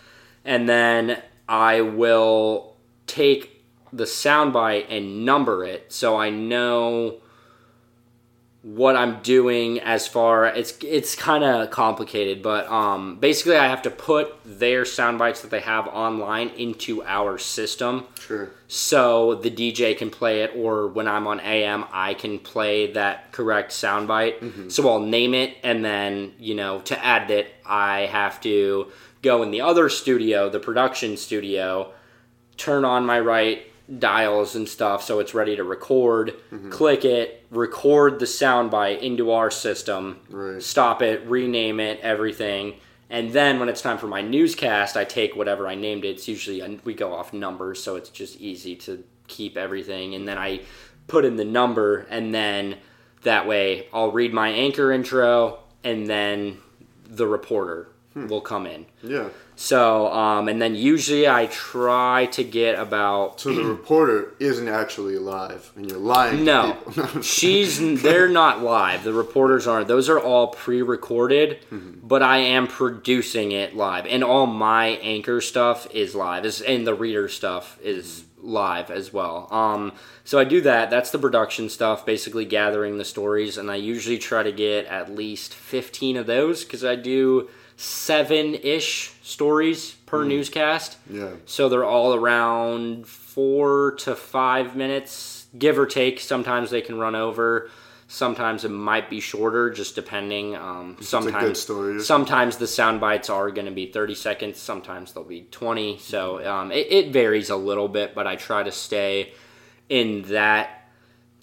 [0.43, 2.75] and then I will
[3.07, 7.21] take the soundbite and number it so I know
[8.61, 13.81] what I'm doing as far it's it's kind of complicated, but um, basically I have
[13.83, 18.51] to put their sound bites that they have online into our system Sure.
[18.67, 23.31] so the DJ can play it, or when I'm on AM, I can play that
[23.31, 24.69] correct soundbite.
[24.71, 28.91] So I'll name it, and then you know to add it, I have to
[29.21, 31.93] go in the other studio, the production studio,
[32.57, 33.63] turn on my right
[33.97, 36.35] dials and stuff so it's ready to record.
[36.51, 36.69] Mm-hmm.
[36.69, 40.61] Click it, record the soundbite into our system Right.
[40.61, 42.75] stop it, rename it, everything.
[43.09, 46.09] And then when it's time for my newscast, I take whatever I named it.
[46.09, 50.13] It's usually a, we go off numbers, so it's just easy to keep everything.
[50.13, 50.61] And then I
[51.07, 52.77] put in the number, and then
[53.23, 56.59] that way I'll read my anchor intro, and then
[57.05, 58.27] the reporter hmm.
[58.27, 58.85] will come in.
[59.01, 59.29] Yeah.
[59.61, 65.17] So, um, and then usually I try to get about So the reporter isn't actually
[65.17, 66.45] live, and you're lying.
[66.45, 66.77] no.
[67.21, 69.03] She's they're not live.
[69.03, 69.89] The reporters aren't.
[69.89, 72.07] Those are all pre-recorded, Mm-hmm.
[72.07, 76.87] but I am producing it live, and all my anchor stuff is live, is and
[76.87, 79.49] the reader stuff is live as well.
[79.51, 79.91] Um,
[80.23, 80.89] so I do that.
[80.89, 85.13] That's the production stuff, basically gathering the stories, and I usually try to get at
[85.13, 90.97] least fifteen of those because I do seven-ish stories per newscast.
[91.09, 91.31] yeah.
[91.45, 96.19] So they're all around four to five minutes, give or take.
[96.19, 97.69] Sometimes they can run over.
[98.09, 100.57] Sometimes it might be shorter, just depending.
[100.57, 102.01] Um, sometimes, story.
[102.01, 104.59] sometimes the sound bites are going to be 30 seconds.
[104.59, 105.99] Sometimes they'll be 20.
[105.99, 109.31] So um, it, it varies a little bit, but I try to stay
[109.87, 110.89] in that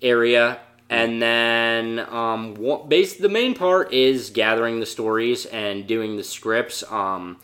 [0.03, 0.59] area.
[0.89, 6.23] And then, um, what, base, the main part is gathering the stories and doing the
[6.23, 6.85] scripts.
[6.91, 7.39] Um,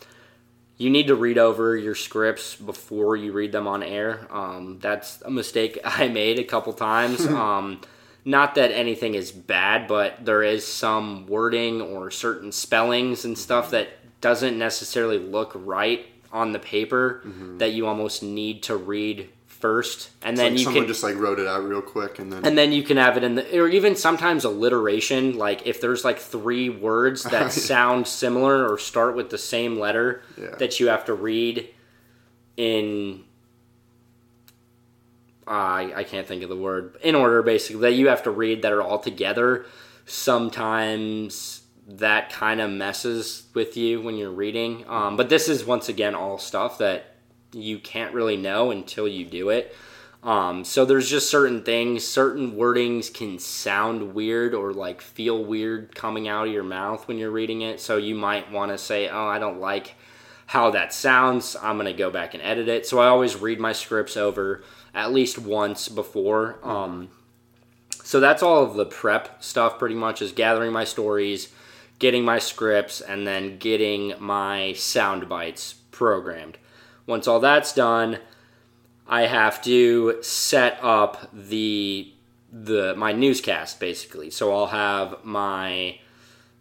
[0.77, 4.27] you need to read over your scripts before you read them on air.
[4.31, 7.25] Um, that's a mistake I made a couple times.
[7.27, 7.81] um,
[8.25, 13.71] not that anything is bad, but there is some wording or certain spellings and stuff
[13.71, 13.89] that
[14.21, 17.21] doesn't necessarily look right on the paper
[17.59, 19.29] that you almost need to read
[19.63, 22.19] first, and It's then like you someone can just like wrote it out real quick,
[22.19, 25.65] and then and then you can have it in the or even sometimes alliteration like
[25.65, 30.55] if there's like three words that sound similar or start with the same letter Yeah.
[30.59, 31.69] that you have to read
[32.57, 33.23] in
[35.47, 38.63] I I can't think of the word in order basically that you have to read
[38.63, 39.65] that are all together
[40.05, 45.87] sometimes that kind of messes with you when you're reading um, but this is once
[45.87, 47.12] again all stuff that
[47.53, 49.75] you can't really know until you do it
[50.23, 55.93] um, so there's just certain things, certain wordings can sound weird or like feel weird
[55.93, 57.81] coming out of your mouth when you're reading it.
[57.81, 59.95] So you might want to say, "Oh, I don't like
[60.47, 61.57] how that sounds.
[61.61, 62.85] I'm gonna go back and edit it.
[62.85, 66.57] So I always read my scripts over at least once before.
[66.63, 67.09] Um,
[68.03, 69.77] so that's all of the prep stuff.
[69.77, 71.49] Pretty much is gathering my stories,
[71.99, 76.57] getting my scripts, and then getting my sound bites programmed.
[77.07, 78.17] Once all that's done,
[79.07, 82.09] I have to set up the
[82.51, 84.29] the my newscast basically.
[84.29, 85.99] So I'll have my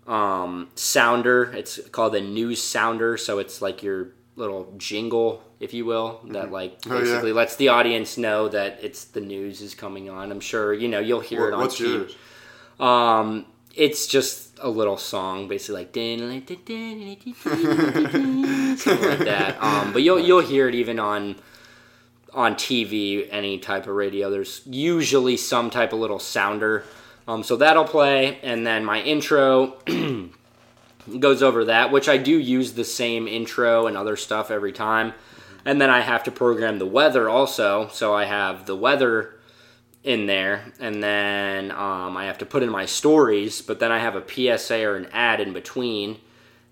[0.07, 1.53] um, sounder.
[1.53, 3.17] It's called the news sounder.
[3.17, 7.01] So it's like your little jingle, if you will, that like Oh, yeah.
[7.01, 10.33] basically lets the audience know that it's the news is coming on.
[10.33, 11.93] I'm sure you know you'll hear it on What's TV.
[12.09, 12.17] yours?
[12.81, 15.93] Um, it's just a little song, basically like
[17.45, 19.57] something like that.
[19.61, 21.37] Um, but you'll you'll hear it even on
[22.35, 24.31] on TV, any type of radio.
[24.31, 26.85] There's usually some type of little sounder.
[27.29, 29.79] Um, so that'll play, and then my intro
[31.19, 35.13] goes over that, which I do use the same intro and other stuff every time.
[35.65, 37.89] And then I have to program the weather also.
[37.93, 39.37] So I have the weather
[40.05, 43.99] in there, and then um, I have to put in my stories, but then I
[43.99, 46.19] have a PSA or an ad in between,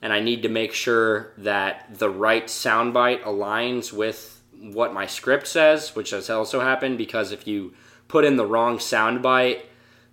[0.03, 5.47] and I need to make sure that the right soundbite aligns with what my script
[5.47, 7.73] says, which has also happened because if you
[8.09, 9.61] put in the wrong soundbite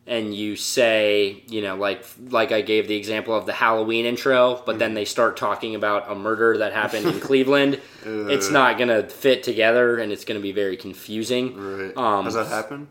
[0.05, 4.61] and you say, you know, like like I gave the example of the Halloween intro,
[4.65, 9.09] but then they start talking about a murder that happened in Cleveland, it's not gonna
[9.09, 11.57] fit together, and it's gonna be very confusing.
[11.57, 11.97] Right.
[11.97, 12.87] Um, Has that happened?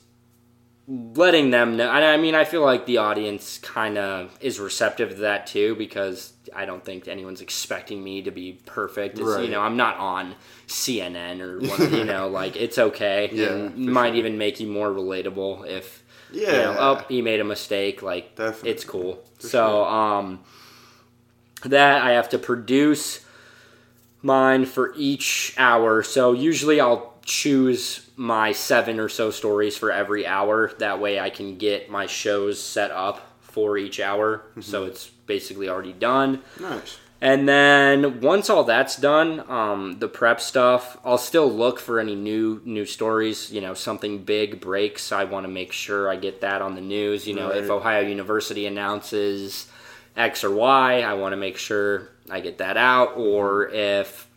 [0.91, 1.91] letting them know.
[1.91, 5.74] And I mean, I feel like the audience kind of is receptive to that too
[5.76, 9.18] because I don't think anyone's expecting me to be perfect.
[9.18, 10.34] It's, You know, I'm not on
[10.66, 11.93] CNN or one.
[11.95, 13.28] you know, like it's okay.
[13.32, 14.16] Yeah, and might sure.
[14.16, 16.53] even make you more relatable if you Yeah.
[16.53, 18.01] know, oh, he made a mistake.
[18.03, 18.70] Like, Definitely.
[18.70, 19.22] it's cool.
[19.41, 19.89] For so, sure.
[19.89, 20.41] um,
[21.66, 23.20] that I have to produce
[24.22, 26.03] mine for each hour.
[26.03, 30.72] So usually I'll choose my seven or so stories for every hour.
[30.79, 34.39] That way I can get my shows set up for each hour.
[34.51, 34.62] Mm-hmm.
[34.62, 36.43] So it's basically already done.
[36.59, 36.99] Nice.
[37.20, 42.14] And then once all that's done, um, the prep stuff, I'll still look for any
[42.14, 43.53] new new stories.
[43.53, 45.11] You know, something big breaks.
[45.11, 47.26] I want to make sure I get that on the news.
[47.26, 49.66] You know, if Ohio University announces
[50.16, 53.16] X or Y, I want to make sure I get that out.
[53.16, 54.28] Or if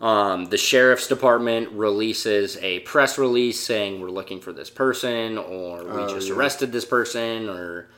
[0.00, 5.84] um, the sheriff's department releases a press release saying we're looking for this person, or
[5.84, 6.34] we Oh, just yeah.
[6.34, 7.88] arrested this person, or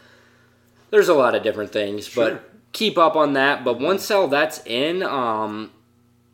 [0.90, 2.30] there's a lot of different things, Sure.
[2.30, 3.64] but keep up on that.
[3.64, 5.70] But once all that's in, um,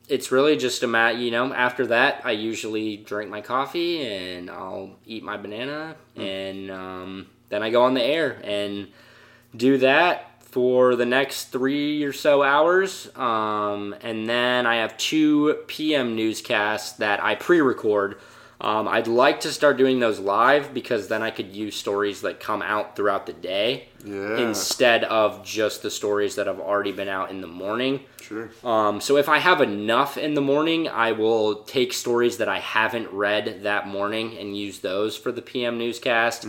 [0.08, 1.16] it's really just a mat.
[1.16, 6.20] You know, after that, I usually drink my coffee and I'll eat my banana, Hmm.
[6.22, 8.88] and um, then I go on the air and
[9.54, 13.08] do that for the next three or so hours.
[13.16, 18.18] Um, and then I have two PM newscasts that I pre record.
[18.60, 22.40] Um, I'd like to start doing those live because then I could use stories that
[22.40, 24.36] come out throughout the day Yeah.
[24.38, 28.00] instead of just the stories that have already been out in the morning.
[28.20, 28.50] Sure.
[28.64, 32.58] Um, so if I have enough in the morning, I will take stories that I
[32.58, 36.48] haven't read that morning and use those for the PM newscast.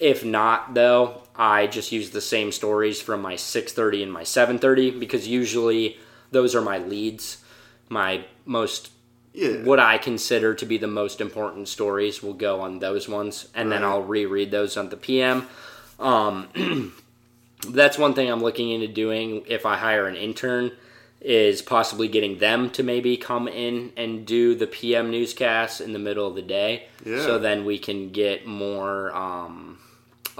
[0.00, 4.90] If not, though, I just use the same stories from my 6:30 and my 7:30
[4.98, 5.98] because usually
[6.32, 7.38] those are my leads,
[7.88, 8.90] my most
[9.32, 9.62] Yeah.
[9.62, 13.70] what I consider to be the most important stories will go on those ones, and
[13.70, 15.46] then I'll reread those on the PM.
[16.00, 16.48] Um,
[17.68, 20.72] that's one thing I'm looking into doing if I hire an intern
[21.20, 25.98] is possibly getting them to maybe come in and do the PM newscasts in the
[25.98, 26.86] middle of the day.
[27.04, 27.20] Yeah.
[27.26, 29.78] So then we can get more um,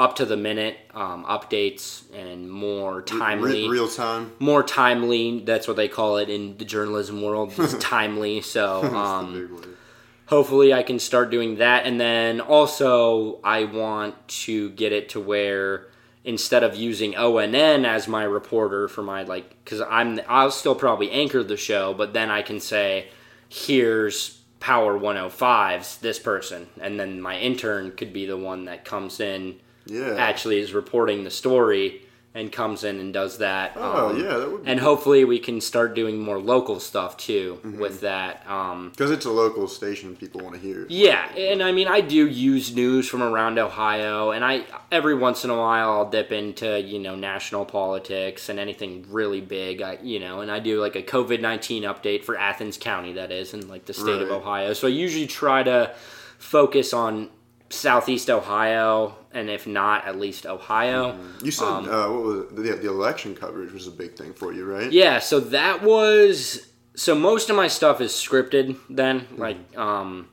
[0.01, 4.33] up to the minute um, updates and more timely, Re- real time.
[4.39, 5.41] more timely.
[5.41, 7.53] That's what they call it in the journalism world.
[7.59, 8.41] It's timely.
[8.41, 9.77] So um,
[10.25, 11.85] hopefully I can start doing that.
[11.85, 15.89] And then also I want to get it to where
[16.25, 21.11] instead of using ONN as my reporter for my like because I'm I'll still probably
[21.11, 23.09] anchor the show, but then I can say
[23.51, 29.21] here's Power 105's this person, and then my intern could be the one that comes
[29.21, 29.61] in
[29.91, 30.15] Yeah.
[30.17, 33.73] actually is reporting the story and comes in and does that.
[33.75, 37.17] Oh, um, yeah, that would be And hopefully we can start doing more local stuff
[37.17, 38.49] too with that.
[38.49, 40.87] Um, Because it's a local station, people want to hear.
[40.89, 45.45] yeah, and I mean I do use news from around Ohio, and I every once
[45.45, 49.83] in a while I'll dip into you know national politics and anything really big.
[49.83, 53.33] I you know, and I do like a COVID nineteen update for Athens County, that
[53.33, 54.73] is, in like the state of Ohio.
[54.73, 55.93] So I usually try to
[56.39, 57.29] focus on
[57.71, 61.19] southeast Ohio, and if not, at least Ohio.
[61.43, 62.57] You said Um, uh, what was it?
[62.57, 64.91] The, the election coverage was a big thing for you, right?
[64.91, 69.21] Yeah, so that was so most of my stuff is scripted then.
[69.21, 69.41] Mm-hmm.
[69.41, 70.29] Like um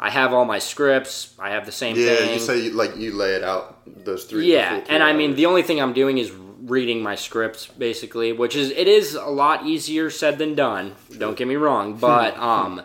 [0.00, 2.06] I have all my scripts, I have the same thing.
[2.06, 2.34] Yeah, thing.
[2.34, 4.52] you say you, like you lay it out those three.
[4.52, 8.56] yeah, and I mean the only thing I'm doing is reading my scripts basically, which
[8.56, 10.94] is it is a lot easier said than done.
[11.16, 12.82] Don't get me wrong, but um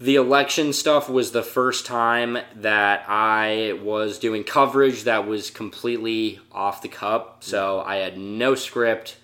[0.00, 6.40] the election stuff was the first time that I was doing coverage that was completely
[6.50, 7.44] off the cup.
[7.44, 9.18] So I had no script.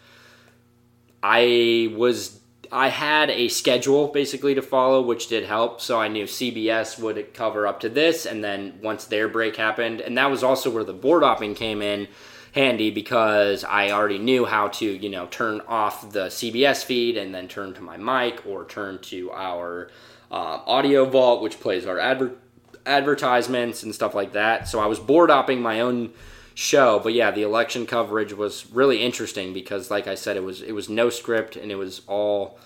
[1.22, 5.80] I was I had a schedule basically to follow, which did help.
[5.80, 10.00] So I knew CBS would cover up to this, and then once their break happened,
[10.00, 12.08] and that was also where the board hopping came in
[12.52, 17.34] handy because I already knew how to, you know, turn off the CBS feed and
[17.34, 19.90] then turn to my mic or turn to our
[20.30, 22.36] uh, audio vault, which plays our adver-
[22.84, 24.68] advertisements and stuff like that.
[24.68, 26.12] So I was board hopping my own
[26.54, 30.62] show, but yeah, the election coverage was really interesting because, like I said, it was
[30.62, 32.58] it was no script and it was all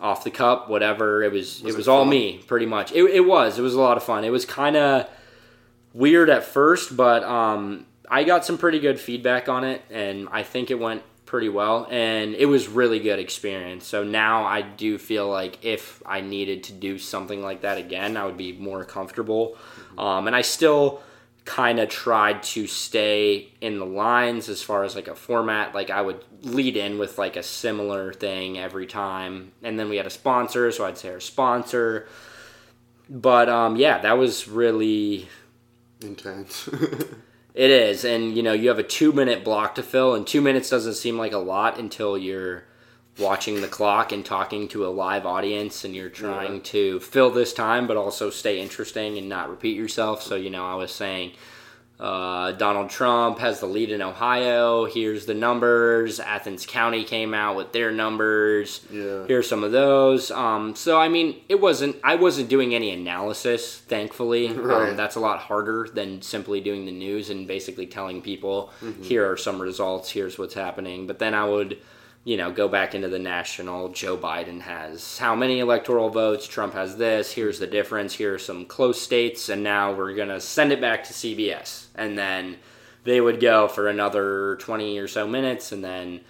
[0.00, 1.22] off the cup, whatever.
[1.22, 2.10] It was, Was it it was all fun?
[2.10, 2.92] me, pretty much.
[2.92, 4.24] It, it was it was a lot of fun.
[4.24, 5.08] It was kind of
[5.92, 10.42] weird at first, but um, I got some pretty good feedback on it, and I
[10.42, 13.86] think it went pretty well, and it was really good experience.
[13.86, 18.16] So now I do feel like if I needed to do something like that again,
[18.16, 19.56] I would be more comfortable.
[19.96, 21.00] Um, and I still
[21.44, 25.72] kind of tried to stay in the lines as far as like a format.
[25.72, 29.98] Like I would lead in with like a similar thing every time, and then we
[29.98, 32.08] had a sponsor, so I'd say our sponsor.
[33.08, 35.28] But um, yeah, that was really
[36.02, 36.68] intense.
[37.60, 40.40] it is, and you know, you have a two minute block to fill, and two
[40.40, 42.64] minutes doesn't seem like a lot until you're
[43.18, 46.60] watching the clock and talking to a live audience, and you're trying Yeah.
[46.62, 50.22] to fill this time, but also stay interesting and not repeat yourself.
[50.22, 51.32] So, you know, I was saying.
[52.00, 54.86] Uh, Donald Trump has the lead in Ohio.
[54.86, 56.18] Here's the numbers.
[56.18, 58.80] Athens County came out with their numbers.
[58.90, 59.26] yeah.
[59.28, 60.30] Here's some of those.
[60.30, 61.96] Um, so I mean, it wasn't.
[62.02, 63.80] I wasn't doing any analysis.
[63.80, 64.90] Thankfully, Right.
[64.90, 69.02] um, that's a lot harder than simply doing the news and basically telling people, Mm-hmm.
[69.02, 70.10] here are some results.
[70.10, 71.06] Here's what's happening.
[71.06, 71.76] But then I would,
[72.24, 73.88] you know, go back into the national.
[73.90, 76.46] Joe Biden has how many electoral votes?
[76.46, 77.32] Trump has this.
[77.32, 78.14] Here's the difference.
[78.14, 82.18] Here are some close states, and now we're gonna send it back to CBS, and
[82.18, 82.56] then
[83.04, 86.20] they would go for another twenty or so minutes, and then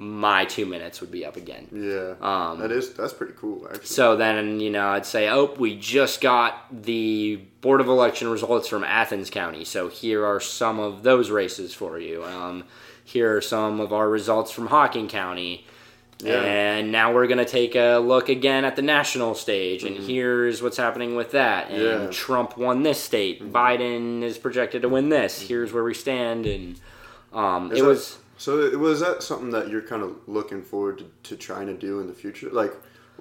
[0.00, 1.68] my two minutes would be up again.
[1.70, 2.14] Yeah.
[2.22, 3.84] Um, that is that's pretty cool actually.
[3.84, 8.66] So then, you know, I'd say, oh, we just got the Board of Election results
[8.66, 9.62] from Athens County.
[9.66, 12.24] So here are some of those races for you.
[12.24, 12.64] Um,
[13.10, 15.66] here are some of our results from Hocking County.
[16.22, 16.42] Yeah.
[16.42, 20.06] And now we're going to take a look again at the national stage, and mm-hmm.
[20.06, 21.70] here's what's happening with that.
[21.70, 22.10] And Yeah.
[22.10, 23.42] Trump won this state.
[23.42, 23.56] Mm-hmm.
[23.56, 25.38] Biden is projected to win this.
[25.38, 25.48] Mm-hmm.
[25.48, 26.46] Here's where we stand.
[26.46, 26.80] And
[27.32, 28.18] um, it that- was.
[28.36, 32.00] So was that something that you're kind of looking forward to, to trying to do
[32.00, 32.48] in the future?
[32.50, 32.72] Like,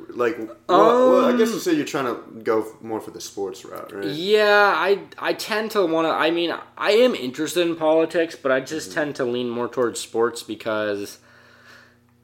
[0.10, 3.22] like well, well, I guess Um, you say you're trying to go more for the
[3.22, 4.06] sports route, right?
[4.06, 6.12] Yeah, I I tend to want to.
[6.12, 10.00] I mean, I am interested in politics, but I just tend to lean more towards
[10.00, 11.20] sports because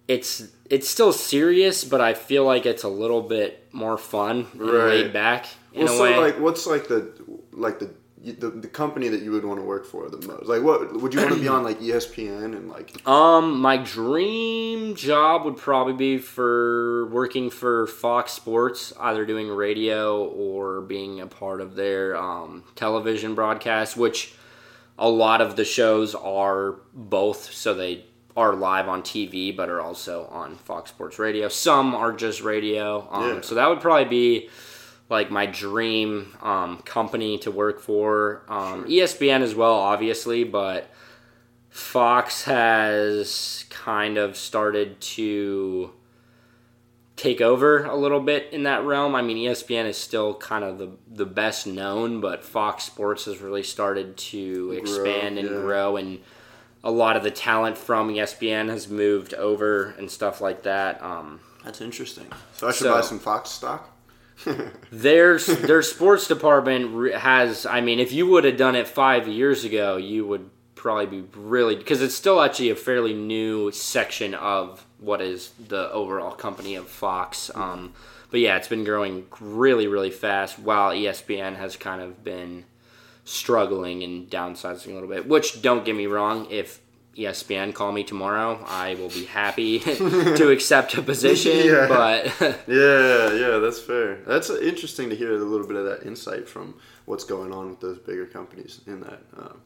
[0.08, 4.62] it's it's still serious, but I feel like it's a little bit more fun and
[4.62, 4.86] Right.
[5.04, 6.18] laid back in Well, a so way.
[6.20, 7.12] like, what's like the
[7.52, 7.90] like the,
[8.32, 10.46] the the company that you would want to work for the most?
[10.48, 12.94] Like, what would you want to be on like ESPN and like?
[13.08, 20.26] Um, my dream job would probably be for working for Fox Sports, either doing radio
[20.26, 24.34] or being a part of their um, television broadcast, which
[24.98, 27.54] a lot of the shows are both.
[27.54, 28.06] So they
[28.38, 31.48] are live on TV but are also on Fox Sports Radio.
[31.48, 33.08] Some are just radio.
[33.10, 33.42] Um, Yeah.
[33.42, 34.50] So that would probably be
[35.10, 38.44] like my dream um, company to work for.
[38.48, 40.90] Um, ESPN as well, obviously, but
[41.70, 45.92] Fox has kind of started to
[47.16, 49.16] take over a little bit in that realm.
[49.16, 53.40] I mean, ESPN is still kind of the the best known, but Fox Sports has
[53.40, 55.56] really started to expand and yeah.
[55.56, 56.20] grow, and
[56.84, 61.02] a lot of the talent from ESPN has moved over and stuff like that.
[61.02, 62.28] Um, That's interesting.
[62.54, 63.95] So I should So- buy some Fox stock.
[64.92, 67.66] their their sports department has.
[67.66, 71.28] I mean, if you would have done it five years ago, you would probably be
[71.36, 76.76] really because it's still actually a fairly new section of what is the overall company
[76.76, 77.50] of Fox.
[77.56, 77.94] Um,
[78.30, 82.66] but yeah, it's been growing really really fast, while ESPN has kind of been
[83.24, 85.28] struggling and downsizing a little bit.
[85.28, 86.82] Which don't get me wrong, if
[87.18, 91.66] ESPN call me tomorrow, I will be happy to accept a position.
[91.66, 91.88] Yeah.
[91.88, 92.26] But
[92.68, 94.18] Yeah, yeah, that's fair.
[94.28, 97.80] That's interesting to hear a little bit of that insight from what's going on with
[97.80, 99.22] those bigger companies in that.
[99.38, 99.62] Um,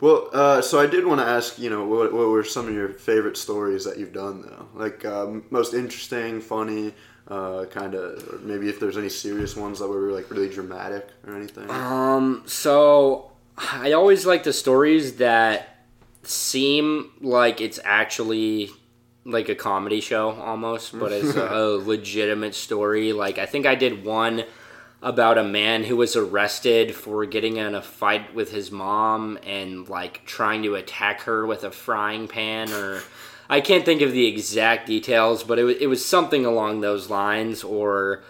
[0.00, 2.74] well, uh, so I did want to ask, you know, what, what were some of
[2.74, 4.68] your favorite stories that you've done, though?
[4.74, 6.92] Like, um, most interesting, funny,
[7.28, 11.36] uh, kind of, maybe if there's any serious ones that were, like, really dramatic or
[11.36, 11.70] anything.
[11.70, 15.73] Um, so I always like the stories that
[16.26, 18.70] seem like it's actually
[19.24, 23.12] like a comedy show almost, but it's a, a legitimate story.
[23.12, 24.44] Like I think I did one
[25.02, 29.88] about a man who was arrested for getting in a fight with his mom and
[29.88, 33.02] like trying to attack her with a frying pan or
[33.48, 37.10] I can't think of the exact details, but it was, it was something along those
[37.10, 38.22] lines or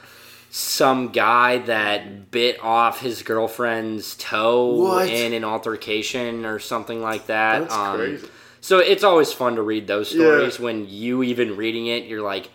[0.56, 5.08] some guy that bit off his girlfriend's toe What?
[5.08, 7.62] in an altercation or something like that.
[7.62, 8.28] That's Um, crazy.
[8.60, 10.20] So it's always fun to read those Yeah.
[10.20, 12.50] stories when you even reading it, you're like,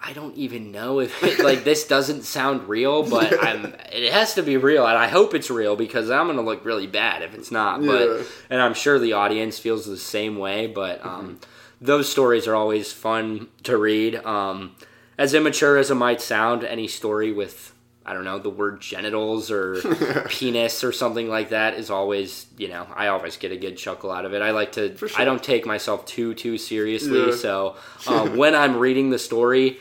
[0.00, 4.32] I don't even know if it, like this doesn't sound real, but I'm it has
[4.36, 7.34] to be real, and I hope it's real because I'm gonna look really bad if
[7.34, 7.82] it's not.
[7.82, 7.86] Yeah.
[7.86, 10.68] But and I'm sure the audience feels the same way.
[10.68, 11.38] But um,
[11.82, 14.16] those stories are always fun to read.
[14.24, 14.74] Um,
[15.22, 17.72] as immature as it might sound, any story with
[18.04, 19.76] I don't know the word genitals or
[20.28, 24.10] penis or something like that is always you know I always get a good chuckle
[24.10, 24.42] out of it.
[24.42, 25.08] I like to sure.
[25.16, 27.34] I don't take myself too too seriously, Yeah.
[27.36, 27.76] so
[28.08, 29.78] um, when I'm reading the story.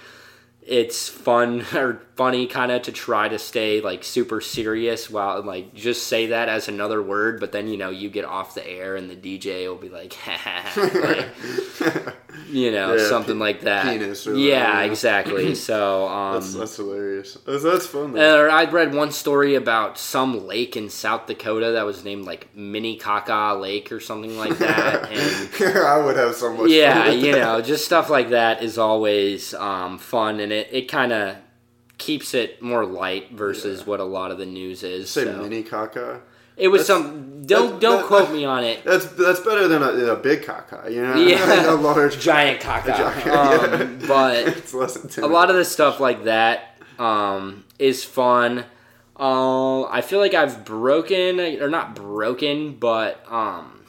[0.64, 5.74] It's fun or funny kind of to try to stay like super serious while like
[5.74, 8.96] just say that as another word, but then you know you get off the air
[8.96, 10.16] and the DJ will be like,
[10.78, 11.28] like
[12.48, 13.86] you know, Yeah, something pe- like that.
[13.88, 15.56] yeah, whatever, exactly.
[15.62, 17.38] So, um, That's, that's hilarious.
[17.46, 21.86] That's, that's fun, or I read one story about some lake in South Dakota that
[21.88, 25.12] was named like Minnecaca Lake or something like that,
[25.62, 28.78] and I would have so much yeah, fun you know, just stuff like that is
[28.78, 31.38] always um, fun, and it it kind of
[32.02, 33.86] keeps it more light versus Yeah.
[33.86, 35.10] what a lot of the news is.
[35.10, 35.38] Say so.
[35.42, 36.20] mini caca.
[36.58, 37.44] It was That's- some.
[37.44, 38.84] Don't that- don't that- quote me on it.
[38.84, 41.16] That's that's better than a, a big caca, you know?
[41.16, 41.72] Yeah.
[41.74, 42.98] a large Giant caca.
[42.98, 44.08] giant- Um, yeah.
[44.08, 48.66] but a lot of the stuff like that um, is fun.
[49.18, 53.84] Uh, I feel like I've broken, or not broken, but um,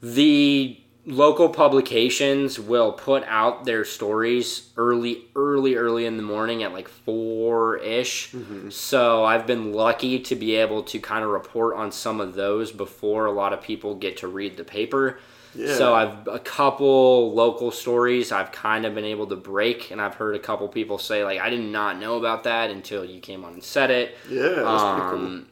[0.00, 6.72] the local publications will put out their stories early, early, early in the morning at
[6.72, 8.32] like four ish.
[8.32, 8.70] Mm-hmm.
[8.70, 12.72] So I've been lucky to be able to kind of report on some of those
[12.72, 15.18] before a lot of people get to read the paper.
[15.54, 15.74] Yeah.
[15.76, 20.16] So I've a couple local stories I've kind of been able to break, and I've
[20.16, 23.44] heard a couple people say like I did not know about that until you came
[23.44, 24.16] on and said it.
[24.28, 25.42] yeah, that's pretty cool.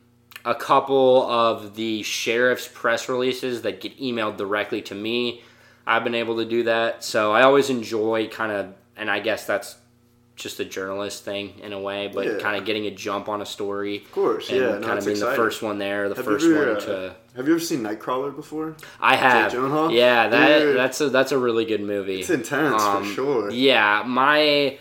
[0.45, 5.43] A couple of the sheriff's press releases that get emailed directly to me,
[5.87, 7.05] I've been able to do that.
[7.05, 9.77] So I always enjoy kind of, and I guess that's
[10.35, 12.39] just a journalist thing in a way, but Yeah.
[12.39, 13.99] kind of getting a jump on a story.
[13.99, 16.25] Of course, and yeah, no, kind it's of being the first one there, the Have
[16.25, 17.15] first ever, one uh, to.
[17.37, 18.75] Have you ever seen Nightcrawler before?
[19.01, 19.53] I have.
[19.93, 20.77] Yeah, that Dude.
[20.77, 22.21] that's a that's a really good movie.
[22.21, 23.51] It's intense Um, for sure.
[23.51, 24.79] Yeah, my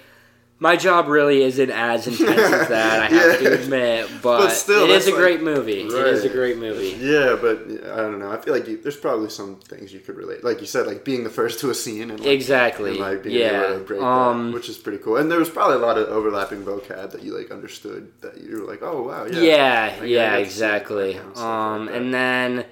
[0.62, 3.00] my job really isn't as intense as that.
[3.02, 3.50] I have Yeah.
[3.50, 5.82] to admit, but, But still, it is a like- great movie.
[5.82, 6.96] It is a great movie.
[7.02, 8.32] Yeah, but I don't know.
[8.32, 11.04] I feel like you, there's probably some things you could relate, like you said, like
[11.04, 12.92] being the first to a scene and like, Exactly.
[12.92, 13.64] and, like being yeah.
[13.70, 15.18] able to break um, that, which is pretty cool.
[15.18, 18.62] And there was probably a lot of overlapping vocab that you like understood that you
[18.62, 21.14] were like, oh wow, yeah, yeah, Like, yeah, I get to see exactly.
[21.14, 22.66] that kind of stuff Um, like and then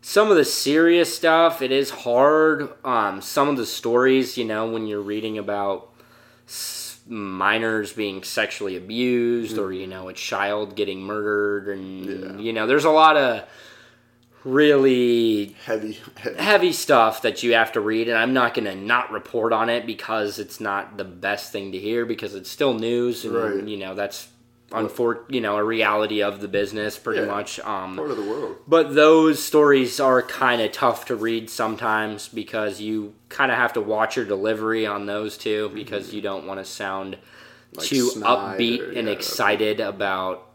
[0.00, 2.68] some of the serious stuff, it is hard.
[2.84, 5.88] Um, some of the stories, you know, when you're reading about
[7.06, 12.06] minors being sexually abused or you know a child getting murdered and.
[12.06, 12.36] Yeah.
[12.38, 13.44] you know there's a lot of
[14.44, 16.36] really Heavy, heavy.
[16.42, 19.68] heavy stuff that you have to read and i'm not going to not report on
[19.68, 23.64] it because it's not the best thing to hear because it's still news and Right.
[23.68, 24.26] you know that's
[24.72, 27.26] unfor- you know a reality of the business pretty Yeah.
[27.26, 28.56] much um Part of the world.
[28.66, 33.72] but those stories are kind of tough to read sometimes because you kind of have
[33.74, 37.16] to watch your delivery on those too because you don't want to sound
[37.74, 37.78] Mm-hmm.
[37.80, 40.46] Like too upbeat or- and yeah, excited about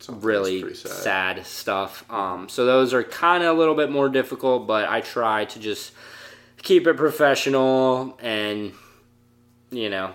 [0.00, 1.46] Something really pretty sad.
[1.46, 2.04] stuff.
[2.10, 5.58] Um, so those are kind of a little bit more difficult, but I try to
[5.58, 5.92] just
[6.62, 8.72] keep it professional and
[9.70, 10.10] you know,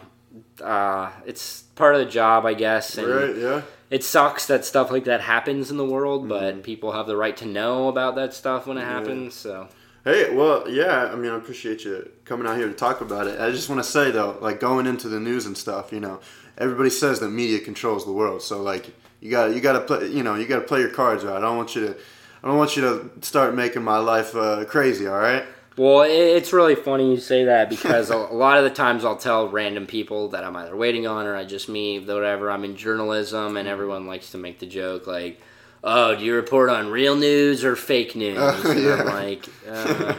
[0.64, 2.98] uh, it's part of the job, I guess.
[2.98, 3.62] And Right, yeah.
[3.90, 6.30] it sucks that stuff like that happens in the world, Mm-hmm.
[6.58, 9.34] but people have the right to know about that stuff when it happens.
[9.36, 9.68] So
[10.04, 13.42] Hey, well, yeah, I mean, I appreciate you coming out here to talk about it.
[13.42, 16.22] I just want to say, though, like going into the news and stuff, you know,
[16.58, 18.42] everybody says that media controls the world.
[18.42, 18.86] So, like,
[19.20, 21.26] you got to you got to play, you know, you got to play your cards
[21.26, 21.36] right.
[21.36, 21.98] I don't want you to,
[22.42, 25.08] I don't want you to start making my life uh, crazy.
[25.08, 25.44] All right.
[25.78, 29.48] Well, it's really funny you say that because a lot of the times I'll tell
[29.48, 32.50] random people that I'm either waiting on or I just meet, whatever.
[32.50, 35.40] I'm in journalism, and everyone likes to make the joke like,
[35.84, 38.96] "Oh, do you report on real news or fake news?" Uh, and yeah.
[38.96, 40.16] I'm like, uh,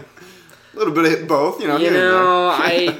[0.74, 1.76] A little bit of both, you know.
[1.76, 2.12] you here and there.
[2.12, 2.96] know, I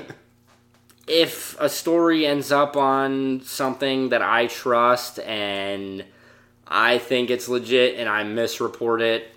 [1.07, 6.05] if a story ends up on something that I trust and
[6.67, 9.29] I think it's legit and I misreport it,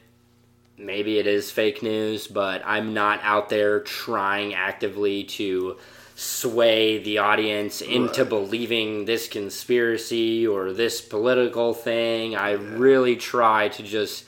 [0.85, 5.77] maybe it is fake news, but I'm not out there trying actively to
[6.15, 8.29] sway the audience into Right.
[8.29, 12.35] believing this conspiracy or this political thing.
[12.35, 14.25] I really try to just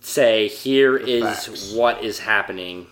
[0.00, 1.72] say here is facts.
[1.72, 2.86] what is happening.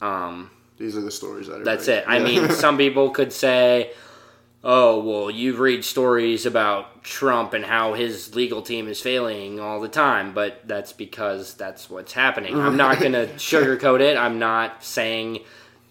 [0.00, 1.60] Um, These are the stories that.
[1.60, 1.98] Are that's right.
[1.98, 2.04] it.
[2.06, 2.24] I Yeah.
[2.24, 3.90] mean, some people could say,
[4.62, 9.80] "Oh, well, you read stories about Trump and how his legal team is failing all
[9.80, 12.58] the time," but that's because that's what's happening.
[12.60, 14.16] I'm not going to sugarcoat it.
[14.16, 15.40] I'm not saying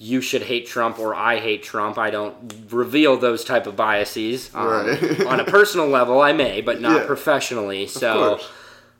[0.01, 1.97] you should hate Trump or I hate Trump.
[1.97, 2.35] I don't
[2.69, 4.49] reveal those type of biases.
[4.55, 5.25] Um, Right.
[5.25, 7.05] on a personal level, I may, but not Yeah.
[7.05, 7.85] professionally.
[7.87, 8.39] So,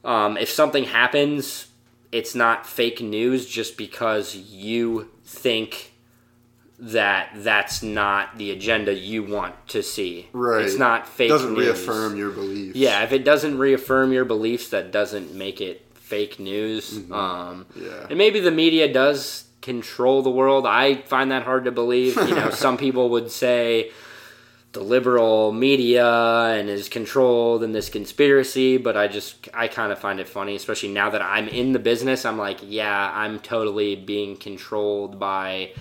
[0.04, 1.68] um, if something happens,
[2.12, 5.89] it's not fake news just because you think
[6.82, 10.28] that that's not the agenda you want to see.
[10.32, 10.64] Right.
[10.64, 11.66] It's not fake doesn't news.
[11.68, 12.76] reaffirm your beliefs.
[12.78, 16.98] Yeah, if it doesn't reaffirm your beliefs, that doesn't make it fake news.
[17.00, 17.14] Mm-hmm.
[17.14, 18.08] Um, Yeah.
[18.10, 20.66] and maybe the media does control the world.
[20.66, 22.16] I find that hard to believe.
[22.16, 23.92] You know, some people would say
[24.72, 30.00] the liberal media and is controlled in this conspiracy, but I just I kind of
[30.00, 32.24] find it funny, especially now that I'm in the business.
[32.24, 35.72] I'm like, yeah, I'm totally being controlled by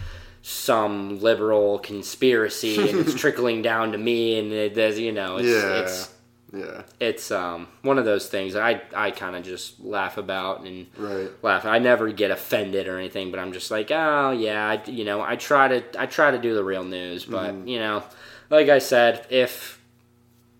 [0.43, 5.49] some liberal conspiracy, and it's trickling down to me, and it, there's you know, it's,
[5.49, 5.81] Yeah.
[5.81, 6.15] it's
[6.53, 6.83] Yeah.
[6.99, 11.29] it's um one of those things I I kind of just laugh about and Right.
[11.43, 11.67] laugh.
[11.67, 15.21] I never get offended or anything, but I'm just like, oh yeah, I, you know,
[15.21, 17.69] I try to I try to do the real news, but Mm-hmm.
[17.69, 18.03] you know,
[18.51, 19.78] like I said, if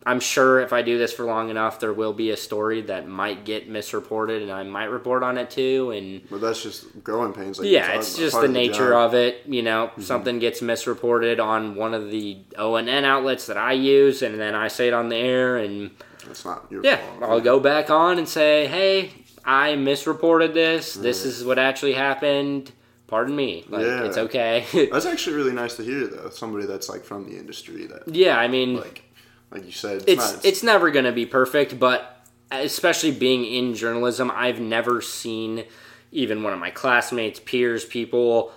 [0.09, 3.07] I'm sure if I do this for long enough, there will be a story that
[3.07, 6.23] might get misreported, and I might report on it too, and.
[6.31, 7.59] But that's just growing pains.
[7.59, 9.09] Like Yeah, it's just the nature job.
[9.11, 9.43] of it.
[9.47, 10.01] You know, mm-hmm.
[10.01, 14.69] something gets misreported on one of the ONN outlets that I use, and then I
[14.69, 15.91] say it on the air, and
[16.31, 17.31] It's not your yeah, fault.
[17.31, 19.13] I'll go back on and say, hey,
[19.45, 20.95] I misreported this.
[20.95, 22.73] This is what actually happened.
[23.09, 23.65] Pardon me.
[23.69, 24.05] Like, Yeah.
[24.05, 24.67] it's okay.
[24.93, 26.29] That's actually really nice to hear, though.
[26.29, 29.05] Somebody that's like from the industry that, yeah, I mean, like,
[29.51, 33.75] like you said, it's it's it's never going to be perfect, but especially being in
[33.75, 35.65] journalism, I've never seen
[36.11, 38.53] even one of my classmates, peers, people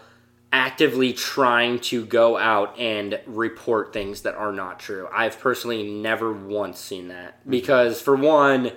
[0.53, 5.07] actively trying to go out and report things that are not true.
[5.13, 7.51] I've personally never once seen that mm-hmm.
[7.51, 8.71] because for one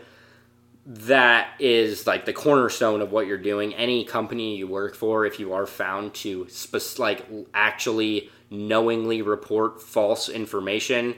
[0.86, 3.74] that is like the cornerstone of what you're doing.
[3.74, 9.80] Any company you work for, if you are found to spec- like actually knowingly report
[9.80, 11.14] false information,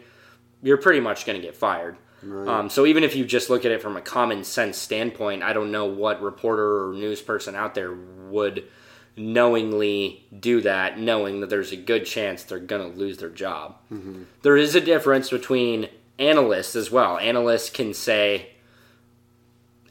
[0.63, 1.97] you're pretty much going to get fired.
[2.23, 2.49] Right.
[2.49, 5.53] Um, so even if you just look at it from a common sense standpoint, I
[5.53, 8.65] don't know what reporter or news person out there would
[9.17, 13.77] knowingly do that, knowing that there's a good chance they're going to lose their job.
[14.43, 15.89] There is a difference between
[16.19, 17.19] analysts as well.
[17.19, 18.51] Analysts can say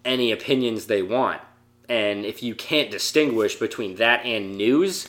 [0.04, 1.42] any opinions they want.
[1.88, 5.08] And if you can't distinguish between that and news,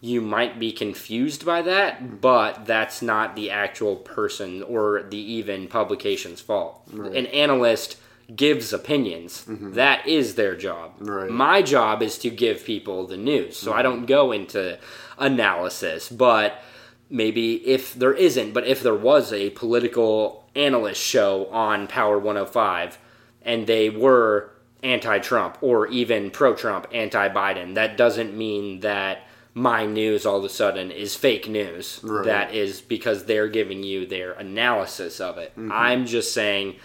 [0.00, 5.68] you might be confused by that, but that's not the actual person or the even
[5.68, 6.86] publication's fault.
[6.92, 7.96] An analyst
[8.34, 9.44] gives opinions.
[9.48, 9.72] Mm-hmm.
[9.72, 10.92] That is their job.
[10.98, 11.30] Right.
[11.30, 13.56] My job is to give people the news.
[13.56, 13.82] So I mm-hmm.
[13.84, 14.78] don't go into
[15.18, 16.60] analysis, but
[17.08, 22.98] maybe if there isn't, but if there was a political analyst show on Power 105
[23.42, 24.50] and they were
[24.82, 27.74] anti-Trump or even pro-Trump, anti-Biden.
[27.74, 29.25] That doesn't mean that
[29.56, 31.98] my news all of a sudden is fake news.
[32.02, 32.26] Right.
[32.26, 35.52] That is because they're giving you their analysis of it.
[35.52, 35.72] Mm-hmm.
[35.72, 36.76] I'm just saying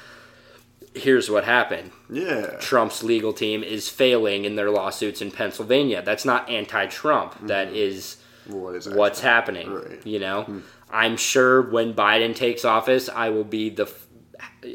[0.96, 1.92] here's what happened.
[2.10, 2.56] Yeah.
[2.62, 6.02] Trump's legal team is failing in their lawsuits in Pennsylvania.
[6.02, 7.48] That's not anti-Trump.
[7.48, 8.16] That is
[8.48, 9.68] What is what's happening.
[9.68, 9.90] Mm-hmm.
[9.96, 10.08] Right.
[10.08, 13.92] You know, I'm sure when Biden takes office, I will be the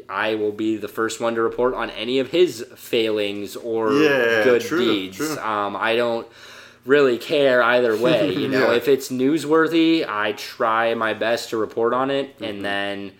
[0.07, 4.43] I will be the first one to report on any of his failings or Yeah,
[4.43, 5.17] good true, deeds.
[5.17, 5.37] true.
[5.39, 6.27] Um, I don't
[6.87, 8.33] really care either way.
[8.33, 8.77] You know, Yeah.
[8.77, 12.43] if it's newsworthy, I try my best to report on it, Mm-hmm.
[12.43, 13.11] and then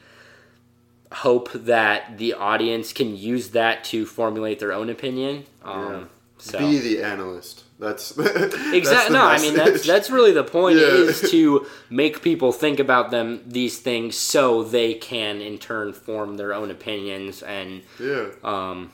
[1.11, 5.45] hope that the audience can use that to formulate their own opinion.
[5.63, 6.09] Um,
[6.39, 7.63] So Be the analyst.
[7.79, 9.15] That's Exactly.
[9.15, 10.85] No, I mean that's that's really the point Yeah.
[10.87, 16.37] is to make people think about them these things so they can in turn form
[16.37, 18.27] their own opinions and yeah.
[18.43, 18.91] um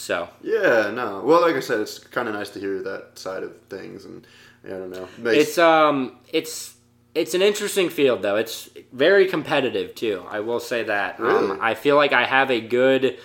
[0.00, 1.22] so Yeah, no.
[1.24, 4.26] Well, like I said, it's kind of nice to hear that side of things, and
[4.66, 5.08] yeah, I don't know.
[5.18, 6.74] Makes, it's um it's
[7.14, 8.36] it's an interesting field though.
[8.36, 10.24] It's very competitive too.
[10.28, 11.18] I will say that.
[11.18, 11.50] Really?
[11.50, 13.18] Um, I feel like I have a good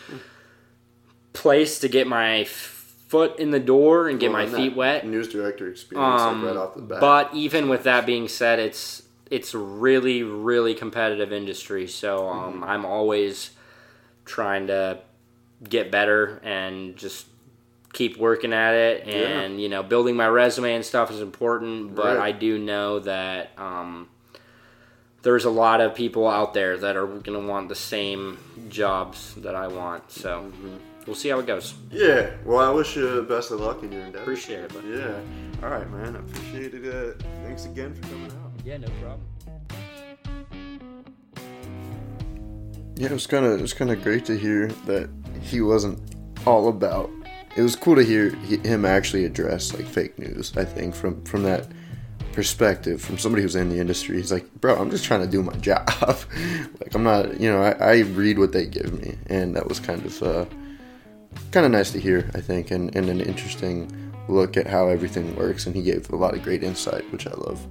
[1.33, 5.05] place to get my foot in the door and get well, my feet wet.
[5.05, 6.99] News director experience Um, like right off the bat.
[7.01, 11.87] But even with that being said, it's it's really really competitive industry.
[11.87, 12.63] So um, Mm-hmm.
[12.63, 13.51] I'm always
[14.25, 14.99] trying to
[15.63, 17.27] get better and just
[17.93, 19.07] keep working at it.
[19.07, 21.95] And you know, building my resume and stuff is important.
[21.95, 22.27] But Right.
[22.27, 24.09] I do know that um,
[25.21, 28.37] there's a lot of people out there that are going to want the same
[28.69, 30.11] jobs that I want.
[30.11, 30.75] So Mm-hmm.
[31.07, 31.73] we'll see how it goes.
[31.91, 32.31] yeah.
[32.43, 34.73] Well, I wish you the best of luck in your endeavor Appreciate it.
[34.73, 35.19] But Yeah.
[35.63, 36.15] All right, man.
[36.15, 36.85] I appreciate it.
[36.85, 37.13] Uh,
[37.45, 38.51] thanks again for coming out.
[38.65, 39.21] yeah, no problem.
[42.97, 45.09] Yeah, it was kind of it was kind of great to hear that
[45.45, 45.99] he wasn't
[46.45, 47.09] all about.
[47.55, 50.55] It was cool to hear him actually address like fake news.
[50.57, 51.67] I think from from that
[52.33, 55.41] perspective, from somebody who's in the industry, he's like, bro, I'm just trying to do
[55.41, 55.87] my job.
[56.81, 59.79] like I'm not, you know, I, I read what they give me, and that was
[59.79, 60.45] kind of uh,
[61.51, 62.29] kind of nice to hear.
[62.33, 63.89] I think, and, and an interesting
[64.27, 65.65] look at how everything works.
[65.65, 67.65] And he gave a lot of great insight, which I love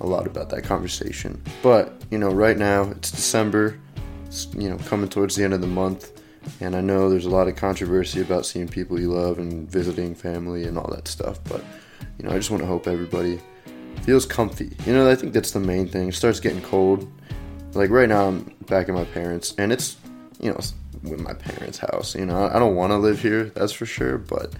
[0.00, 1.40] a lot about that conversation.
[1.62, 3.78] But you know, right now it's December
[4.26, 6.21] it's, you know coming towards the end of the month
[6.60, 10.14] and i know there's a lot of controversy about seeing people you love and visiting
[10.14, 11.62] family and all that stuff but
[12.18, 13.40] you know i just want to hope everybody
[14.02, 14.76] feels comfy.
[14.84, 16.08] You know i think that's the main thing.
[16.08, 17.10] It starts getting cold.
[17.74, 19.96] Like right now i'm back at my parents and it's
[20.40, 20.60] you know
[21.02, 22.48] with my parents house you know?
[22.52, 24.52] I don't want to live here that's for sure but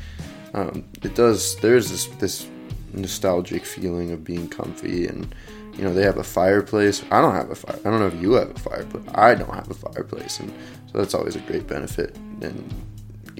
[0.54, 2.48] um, it does there's this this
[2.92, 5.34] nostalgic feeling of being comfy and
[5.74, 7.02] you know they have a fireplace.
[7.10, 9.54] I don't have a fire i don't know if you have a fireplace i don't
[9.54, 10.52] have a fireplace and
[10.92, 12.72] so that's always a great benefit and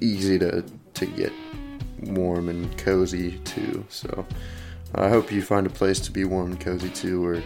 [0.01, 1.33] easy to to get
[2.03, 4.27] warm and cozy too so
[4.97, 7.43] i hope you find a place to be warm and cozy too or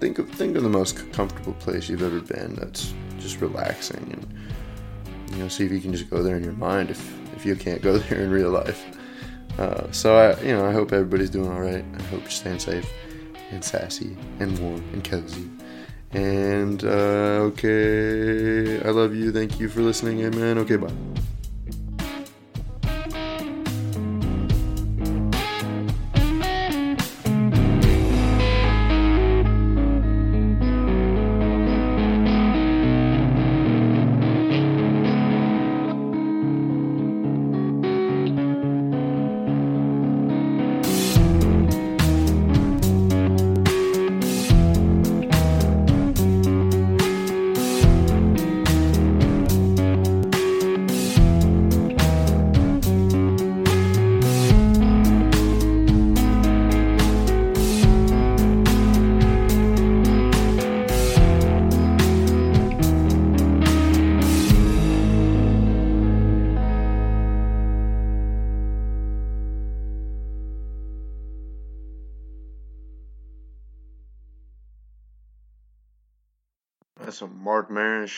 [0.00, 5.32] think of think of the most comfortable place you've ever been that's just relaxing and
[5.32, 7.56] you know see if you can just go there in your mind if if you
[7.56, 8.84] can't go there in real life
[9.58, 11.84] uh, so I, you know, I hope everybody's doing all right.
[11.98, 12.88] I hope you're staying safe
[13.50, 15.50] and sassy and warm and cozy.
[16.12, 19.30] And uh, okay, I love you.
[19.32, 20.24] Thank you for listening.
[20.24, 20.58] Amen.
[20.58, 20.92] Okay, bye.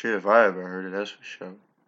[0.01, 0.93] Shit if I ever heard it.
[0.93, 1.55] That's for sure.